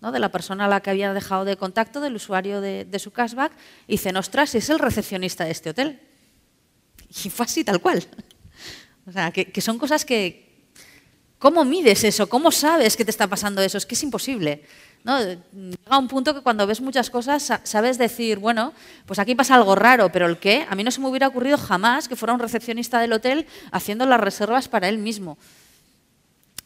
de 0.00 0.18
la 0.18 0.30
persona 0.30 0.66
a 0.66 0.68
la 0.68 0.80
que 0.80 0.90
había 0.90 1.12
dejado 1.12 1.44
de 1.44 1.56
contacto, 1.56 2.00
del 2.00 2.14
usuario 2.14 2.60
de, 2.60 2.98
su 2.98 3.10
cashback, 3.10 3.52
y 3.86 3.92
dicen, 3.92 4.16
ostras, 4.16 4.54
es 4.54 4.68
el 4.70 4.78
recepcionista 4.78 5.44
de 5.44 5.50
este 5.50 5.70
hotel. 5.70 6.00
Y 7.24 7.30
fue 7.30 7.44
así, 7.44 7.64
tal 7.64 7.80
cual. 7.80 8.04
O 9.06 9.12
sea, 9.12 9.30
que, 9.30 9.60
son 9.60 9.78
cosas 9.78 10.04
que... 10.04 10.44
¿Cómo 11.38 11.64
mides 11.64 12.02
eso? 12.04 12.28
¿Cómo 12.28 12.50
sabes 12.50 12.96
que 12.96 13.04
te 13.04 13.10
está 13.10 13.26
pasando 13.26 13.60
eso? 13.60 13.76
Es 13.78 13.84
que 13.84 13.94
es 13.94 14.02
imposible. 14.02 14.64
¿no? 15.04 15.20
Llega 15.20 15.98
un 15.98 16.08
punto 16.08 16.34
que 16.34 16.40
cuando 16.40 16.66
ves 16.66 16.80
muchas 16.80 17.10
cosas 17.10 17.52
sabes 17.62 17.98
decir, 17.98 18.38
bueno, 18.38 18.72
pues 19.04 19.18
aquí 19.18 19.34
pasa 19.34 19.54
algo 19.54 19.74
raro, 19.74 20.10
pero 20.10 20.26
el 20.26 20.38
qué, 20.38 20.66
a 20.68 20.74
mí 20.74 20.82
no 20.82 20.90
se 20.90 21.00
me 21.00 21.08
hubiera 21.08 21.28
ocurrido 21.28 21.58
jamás 21.58 22.08
que 22.08 22.16
fuera 22.16 22.32
un 22.32 22.40
recepcionista 22.40 23.00
del 23.00 23.12
hotel 23.12 23.46
haciendo 23.70 24.06
las 24.06 24.18
reservas 24.18 24.66
para 24.66 24.88
él 24.88 24.98
mismo. 24.98 25.36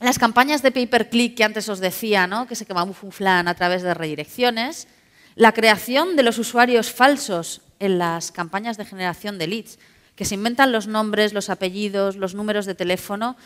Las 0.01 0.19
campañas 0.19 0.63
de 0.63 0.73
pay-per-click 0.73 1.37
que 1.37 1.45
antes 1.45 1.69
os 1.69 1.79
decía, 1.79 2.27
¿no? 2.27 2.47
que 2.47 2.57
se 2.57 2.65
camuflan 2.65 3.49
a 3.49 3.55
través 3.55 3.83
de 3.83 3.93
redirecciones, 3.93 4.89
la 5.37 5.53
creación 5.53 6.17
de 6.17 6.23
los 6.23 6.39
usuarios 6.39 6.91
falsos 6.91 7.61
en 7.79 7.99
las 7.99 8.33
campañas 8.33 8.79
de 8.79 8.87
generación 8.87 9.39
de 9.39 9.47
leads, 9.47 9.79
que 10.17 10.25
se 10.25 10.35
inventan 10.35 10.73
los 10.73 10.87
nombres, 10.87 11.35
los 11.35 11.51
apellidos, 11.51 12.17
los 12.17 12.35
números 12.35 12.65
de 12.65 12.75
teléfono, 12.75 13.37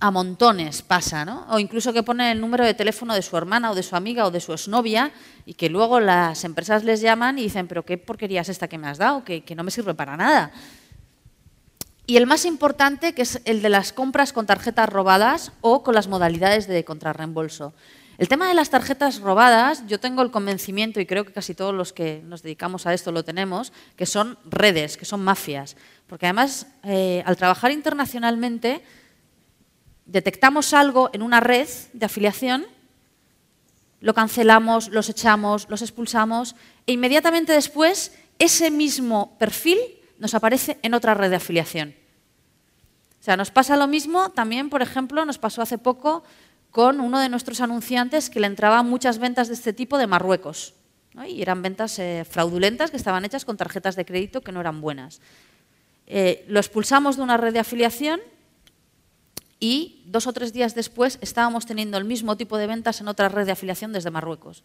a 0.00 0.10
montones 0.10 0.82
pasa, 0.82 1.24
¿no? 1.24 1.46
O 1.48 1.58
incluso 1.58 1.92
que 1.92 2.02
ponen 2.02 2.26
el 2.26 2.40
número 2.40 2.64
de 2.64 2.74
teléfono 2.74 3.14
de 3.14 3.22
su 3.22 3.36
hermana 3.36 3.70
o 3.70 3.74
de 3.74 3.82
su 3.82 3.96
amiga 3.96 4.26
o 4.26 4.30
de 4.30 4.40
su 4.40 4.52
exnovia 4.52 5.12
y 5.46 5.54
que 5.54 5.70
luego 5.70 5.98
las 5.98 6.44
empresas 6.44 6.84
les 6.84 7.00
llaman 7.00 7.38
y 7.38 7.44
dicen, 7.44 7.68
pero 7.68 7.84
qué 7.84 7.96
porquería 7.96 8.42
es 8.42 8.48
esta 8.48 8.68
que 8.68 8.76
me 8.76 8.88
has 8.88 8.98
dado, 8.98 9.24
que, 9.24 9.44
que 9.44 9.54
no 9.54 9.62
me 9.62 9.70
sirve 9.70 9.94
para 9.94 10.16
nada. 10.16 10.52
Y 12.06 12.18
el 12.18 12.26
más 12.26 12.44
importante, 12.44 13.14
que 13.14 13.22
es 13.22 13.40
el 13.46 13.62
de 13.62 13.70
las 13.70 13.94
compras 13.94 14.34
con 14.34 14.44
tarjetas 14.44 14.90
robadas 14.90 15.52
o 15.62 15.82
con 15.82 15.94
las 15.94 16.06
modalidades 16.06 16.68
de 16.68 16.84
contrarreembolso. 16.84 17.72
El 18.18 18.28
tema 18.28 18.46
de 18.46 18.54
las 18.54 18.68
tarjetas 18.68 19.20
robadas, 19.20 19.86
yo 19.86 19.98
tengo 19.98 20.22
el 20.22 20.30
convencimiento, 20.30 21.00
y 21.00 21.06
creo 21.06 21.24
que 21.24 21.32
casi 21.32 21.54
todos 21.54 21.74
los 21.74 21.94
que 21.94 22.22
nos 22.26 22.42
dedicamos 22.42 22.86
a 22.86 22.92
esto 22.92 23.10
lo 23.10 23.24
tenemos, 23.24 23.72
que 23.96 24.04
son 24.04 24.38
redes, 24.44 24.98
que 24.98 25.06
son 25.06 25.24
mafias. 25.24 25.76
Porque 26.06 26.26
además, 26.26 26.66
eh, 26.84 27.22
al 27.24 27.38
trabajar 27.38 27.72
internacionalmente, 27.72 28.82
detectamos 30.04 30.74
algo 30.74 31.08
en 31.14 31.22
una 31.22 31.40
red 31.40 31.68
de 31.94 32.06
afiliación, 32.06 32.66
lo 34.00 34.12
cancelamos, 34.12 34.88
los 34.90 35.08
echamos, 35.08 35.66
los 35.70 35.80
expulsamos, 35.80 36.54
e 36.86 36.92
inmediatamente 36.92 37.54
después 37.54 38.12
ese 38.38 38.70
mismo 38.70 39.36
perfil 39.38 39.78
nos 40.18 40.34
aparece 40.34 40.78
en 40.82 40.94
otra 40.94 41.14
red 41.14 41.30
de 41.30 41.36
afiliación. 41.36 41.94
O 43.20 43.24
sea, 43.24 43.36
nos 43.36 43.50
pasa 43.50 43.76
lo 43.76 43.86
mismo 43.86 44.30
también, 44.30 44.68
por 44.68 44.82
ejemplo, 44.82 45.24
nos 45.24 45.38
pasó 45.38 45.62
hace 45.62 45.78
poco 45.78 46.24
con 46.70 47.00
uno 47.00 47.20
de 47.20 47.28
nuestros 47.28 47.60
anunciantes 47.60 48.28
que 48.28 48.40
le 48.40 48.46
entraban 48.46 48.86
muchas 48.86 49.18
ventas 49.18 49.48
de 49.48 49.54
este 49.54 49.72
tipo 49.72 49.96
de 49.96 50.06
Marruecos. 50.06 50.74
Y 51.28 51.40
eran 51.40 51.62
ventas 51.62 51.98
eh, 52.00 52.26
fraudulentas 52.28 52.90
que 52.90 52.96
estaban 52.96 53.24
hechas 53.24 53.44
con 53.44 53.56
tarjetas 53.56 53.94
de 53.94 54.04
crédito 54.04 54.40
que 54.40 54.50
no 54.50 54.60
eran 54.60 54.80
buenas. 54.80 55.20
Eh, 56.06 56.44
lo 56.48 56.58
expulsamos 56.58 57.16
de 57.16 57.22
una 57.22 57.36
red 57.36 57.52
de 57.52 57.60
afiliación 57.60 58.20
y 59.60 60.02
dos 60.06 60.26
o 60.26 60.32
tres 60.32 60.52
días 60.52 60.74
después 60.74 61.18
estábamos 61.22 61.64
teniendo 61.64 61.96
el 61.96 62.04
mismo 62.04 62.36
tipo 62.36 62.58
de 62.58 62.66
ventas 62.66 63.00
en 63.00 63.08
otra 63.08 63.28
red 63.28 63.46
de 63.46 63.52
afiliación 63.52 63.92
desde 63.92 64.10
Marruecos. 64.10 64.64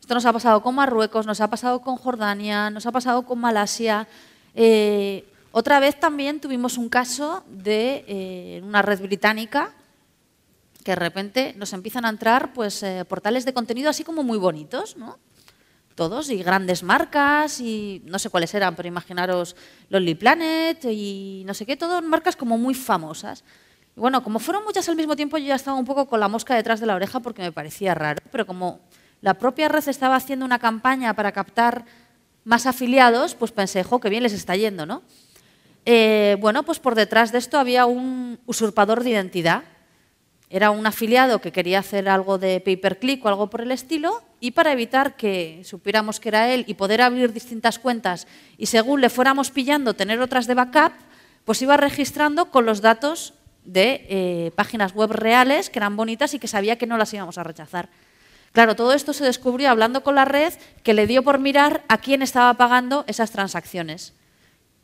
Esto 0.00 0.14
nos 0.14 0.26
ha 0.26 0.32
pasado 0.32 0.62
con 0.62 0.74
Marruecos, 0.74 1.24
nos 1.26 1.40
ha 1.40 1.48
pasado 1.48 1.80
con 1.80 1.96
Jordania, 1.96 2.70
nos 2.70 2.86
ha 2.86 2.92
pasado 2.92 3.24
con 3.24 3.38
Malasia, 3.38 4.08
eh, 4.60 5.24
otra 5.52 5.78
vez 5.78 6.00
también 6.00 6.40
tuvimos 6.40 6.78
un 6.78 6.88
caso 6.88 7.44
de 7.48 8.04
eh, 8.08 8.60
una 8.64 8.82
red 8.82 9.00
británica 9.00 9.72
que 10.82 10.90
de 10.90 10.96
repente 10.96 11.54
nos 11.56 11.72
empiezan 11.72 12.04
a 12.04 12.08
entrar 12.08 12.52
pues, 12.52 12.82
eh, 12.82 13.04
portales 13.04 13.44
de 13.44 13.52
contenido 13.52 13.88
así 13.88 14.02
como 14.02 14.24
muy 14.24 14.36
bonitos, 14.36 14.96
¿no? 14.96 15.20
Todos, 15.94 16.28
y 16.30 16.42
grandes 16.42 16.82
marcas, 16.82 17.60
y 17.60 18.02
no 18.06 18.18
sé 18.18 18.30
cuáles 18.30 18.52
eran, 18.52 18.74
pero 18.74 18.88
imaginaros 18.88 19.54
Lonely 19.90 20.16
Planet 20.16 20.84
y 20.86 21.44
no 21.46 21.54
sé 21.54 21.64
qué, 21.64 21.76
todas 21.76 22.02
marcas 22.02 22.34
como 22.34 22.58
muy 22.58 22.74
famosas. 22.74 23.44
Bueno, 23.94 24.24
como 24.24 24.40
fueron 24.40 24.64
muchas 24.64 24.88
al 24.88 24.96
mismo 24.96 25.14
tiempo, 25.14 25.38
yo 25.38 25.46
ya 25.46 25.54
estaba 25.54 25.76
un 25.76 25.84
poco 25.84 26.08
con 26.08 26.18
la 26.18 26.26
mosca 26.26 26.56
detrás 26.56 26.80
de 26.80 26.86
la 26.86 26.96
oreja 26.96 27.20
porque 27.20 27.42
me 27.42 27.52
parecía 27.52 27.94
raro, 27.94 28.20
pero 28.32 28.44
como 28.44 28.80
la 29.20 29.34
propia 29.34 29.68
red 29.68 29.86
estaba 29.88 30.16
haciendo 30.16 30.44
una 30.44 30.58
campaña 30.58 31.14
para 31.14 31.30
captar 31.30 31.84
más 32.48 32.64
afiliados, 32.64 33.34
pues 33.34 33.52
pensé, 33.52 33.84
jo, 33.84 34.00
qué 34.00 34.08
bien 34.08 34.22
les 34.22 34.32
está 34.32 34.56
yendo, 34.56 34.86
¿no? 34.86 35.02
Eh, 35.84 36.38
bueno, 36.40 36.62
pues 36.62 36.78
por 36.78 36.94
detrás 36.94 37.30
de 37.30 37.36
esto 37.36 37.58
había 37.58 37.84
un 37.84 38.40
usurpador 38.46 39.04
de 39.04 39.10
identidad. 39.10 39.64
Era 40.48 40.70
un 40.70 40.86
afiliado 40.86 41.42
que 41.42 41.52
quería 41.52 41.80
hacer 41.80 42.08
algo 42.08 42.38
de 42.38 42.60
pay-per-click 42.60 43.22
o 43.22 43.28
algo 43.28 43.50
por 43.50 43.60
el 43.60 43.70
estilo 43.70 44.22
y 44.40 44.52
para 44.52 44.72
evitar 44.72 45.14
que 45.14 45.60
supiéramos 45.62 46.20
que 46.20 46.30
era 46.30 46.48
él 46.48 46.64
y 46.66 46.72
poder 46.72 47.02
abrir 47.02 47.34
distintas 47.34 47.78
cuentas 47.78 48.26
y 48.56 48.64
según 48.64 49.02
le 49.02 49.10
fuéramos 49.10 49.50
pillando 49.50 49.92
tener 49.92 50.18
otras 50.22 50.46
de 50.46 50.54
backup, 50.54 50.92
pues 51.44 51.60
iba 51.60 51.76
registrando 51.76 52.50
con 52.50 52.64
los 52.64 52.80
datos 52.80 53.34
de 53.66 54.06
eh, 54.08 54.52
páginas 54.54 54.94
web 54.94 55.12
reales 55.12 55.68
que 55.68 55.80
eran 55.80 55.96
bonitas 55.96 56.32
y 56.32 56.38
que 56.38 56.48
sabía 56.48 56.78
que 56.78 56.86
no 56.86 56.96
las 56.96 57.12
íbamos 57.12 57.36
a 57.36 57.44
rechazar. 57.44 57.90
Claro, 58.52 58.76
todo 58.76 58.92
esto 58.92 59.12
se 59.12 59.24
descubrió 59.24 59.70
hablando 59.70 60.02
con 60.02 60.14
la 60.14 60.24
red 60.24 60.52
que 60.82 60.94
le 60.94 61.06
dio 61.06 61.22
por 61.22 61.38
mirar 61.38 61.84
a 61.88 61.98
quién 61.98 62.22
estaba 62.22 62.54
pagando 62.54 63.04
esas 63.06 63.30
transacciones. 63.30 64.14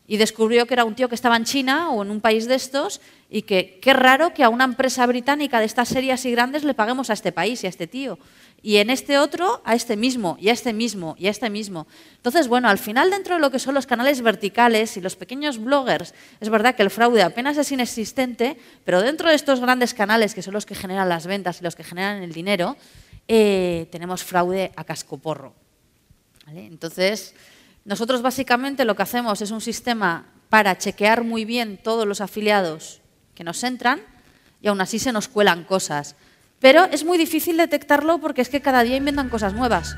y 0.07 0.19
descubrió 0.19 0.67
que 0.67 0.75
era 0.75 0.85
un 0.85 0.95
tío 0.95 1.09
que 1.09 1.15
estaba 1.15 1.37
en 1.37 1.45
China 1.45 1.91
o 1.91 2.03
en 2.03 2.11
un 2.11 2.21
país 2.21 2.47
de 2.47 2.55
estos 2.55 3.01
y 3.31 3.43
que 3.43 3.79
qué 3.81 3.95
raro 3.95 4.35
que 4.35 4.45
a 4.45 4.51
una 4.51 4.65
empresa 4.65 5.07
británica 5.07 5.61
de 5.61 5.65
estas 5.65 5.89
series 5.89 6.25
y 6.27 6.31
grandes 6.31 6.63
le 6.63 6.75
paguemos 6.75 7.09
a 7.09 7.15
este 7.15 7.33
país 7.33 7.65
y 7.65 7.67
a 7.67 7.71
este 7.71 7.87
tío. 7.87 8.19
Y 8.63 8.77
en 8.77 8.91
este 8.91 9.19
otro, 9.19 9.63
a 9.65 9.75
este 9.75 9.97
mismo, 9.97 10.37
y 10.41 10.49
a 10.49 10.53
este 10.53 10.73
mismo, 10.73 11.17
y 11.19 11.27
a 11.27 11.31
este 11.31 11.51
mismo. 11.51 11.87
Entonces, 12.17 12.49
bueno, 12.49 12.69
al 12.69 12.79
final 12.79 13.11
dentro 13.11 13.35
de 13.35 13.41
lo 13.41 13.51
que 13.51 13.59
son 13.59 13.75
los 13.75 13.87
canales 13.87 14.21
verticales 14.23 14.97
y 14.97 15.01
los 15.01 15.17
pequeños 15.17 15.59
bloggers, 15.59 16.15
es 16.41 16.49
verdad 16.49 16.75
que 16.75 16.83
el 16.83 16.91
fraude 16.91 17.23
apenas 17.23 17.57
es 17.57 17.73
inexistente, 17.73 18.59
pero 18.85 19.03
dentro 19.03 19.29
de 19.29 19.35
estos 19.35 19.61
grandes 19.61 19.95
canales, 19.95 20.35
que 20.35 20.43
son 20.43 20.55
los 20.55 20.67
que 20.67 20.75
generan 20.75 21.09
las 21.09 21.27
ventas 21.27 21.61
y 21.61 21.65
los 21.65 21.77
que 21.77 21.85
generan 21.85 22.23
el 22.23 22.33
dinero, 22.33 22.77
eh, 23.29 23.89
tenemos 23.91 24.23
fraude 24.23 24.73
a 24.77 24.85
cascoporro. 24.85 25.55
¿Vale? 26.47 26.67
Entonces, 26.67 27.35
nosotros 27.85 28.23
básicamente 28.23 28.85
lo 28.85 28.97
que 28.97 29.03
hacemos 29.03 29.41
es 29.43 29.51
un 29.51 29.61
sistema 29.61 30.27
para 30.49 30.79
chequear 30.79 31.25
muy 31.25 31.45
bien 31.45 31.79
todos 31.83 32.07
los 32.07 32.21
afiliados 32.21 33.01
que 33.35 33.45
nos 33.45 33.63
entran 33.65 34.01
y 34.63 34.69
aún 34.69 34.81
así 34.81 34.99
se 34.99 35.13
nos 35.13 35.29
cuelan 35.29 35.65
cosas. 35.65 36.17
Pero 36.61 36.85
es 36.85 37.05
muy 37.05 37.19
difícil 37.19 37.57
detectarlo 37.57 38.19
porque 38.19 38.41
es 38.41 38.49
que 38.49 38.63
cada 38.63 38.83
día 38.83 38.97
inventan 38.97 39.29
cosas 39.29 39.53
nuevas. 39.53 39.97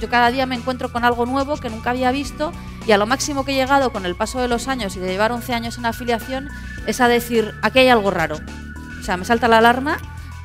yo 0.00 0.08
cada 0.08 0.32
día 0.32 0.46
me 0.46 0.56
encuentro 0.56 0.90
con 0.90 1.04
algo 1.04 1.26
nuevo 1.26 1.56
que 1.56 1.70
nunca 1.70 1.90
había 1.90 2.10
visto 2.10 2.52
y 2.86 2.92
a 2.92 2.98
lo 2.98 3.06
máximo 3.06 3.44
que 3.44 3.52
he 3.52 3.54
llegado 3.54 3.92
con 3.92 4.04
el 4.06 4.16
paso 4.16 4.40
de 4.40 4.48
los 4.48 4.66
años 4.66 4.96
y 4.96 5.00
de 5.00 5.08
llevar 5.08 5.30
11 5.30 5.54
años 5.54 5.78
en 5.78 5.86
afiliación 5.86 6.48
es 6.86 7.00
a 7.00 7.06
decir, 7.06 7.54
aquí 7.62 7.80
hay 7.80 7.88
algo 7.88 8.10
raro. 8.10 8.40
O 8.98 9.04
sea, 9.04 9.16
me 9.16 9.24
salta 9.24 9.46
la 9.46 9.58
alarma 9.58 9.98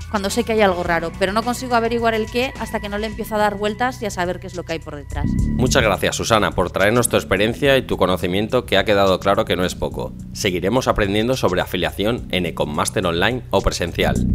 cuando 0.09 0.29
sé 0.29 0.43
que 0.43 0.53
hay 0.53 0.61
algo 0.61 0.83
raro, 0.83 1.11
pero 1.19 1.33
no 1.33 1.43
consigo 1.43 1.75
averiguar 1.75 2.13
el 2.13 2.29
qué 2.29 2.53
hasta 2.59 2.79
que 2.79 2.89
no 2.89 2.97
le 2.97 3.07
empiezo 3.07 3.35
a 3.35 3.37
dar 3.39 3.55
vueltas 3.55 4.01
y 4.01 4.05
a 4.05 4.09
saber 4.09 4.39
qué 4.39 4.47
es 4.47 4.55
lo 4.55 4.63
que 4.63 4.73
hay 4.73 4.79
por 4.79 4.95
detrás. 4.95 5.25
Muchas 5.49 5.83
gracias 5.83 6.15
Susana 6.15 6.51
por 6.51 6.71
traernos 6.71 7.09
tu 7.09 7.17
experiencia 7.17 7.77
y 7.77 7.81
tu 7.81 7.97
conocimiento 7.97 8.65
que 8.65 8.77
ha 8.77 8.85
quedado 8.85 9.19
claro 9.19 9.45
que 9.45 9.55
no 9.55 9.65
es 9.65 9.75
poco. 9.75 10.13
Seguiremos 10.33 10.87
aprendiendo 10.87 11.35
sobre 11.35 11.61
afiliación 11.61 12.27
en 12.31 12.45
Econ 12.45 12.73
Master 12.73 13.05
Online 13.05 13.43
o 13.49 13.61
presencial. 13.61 14.27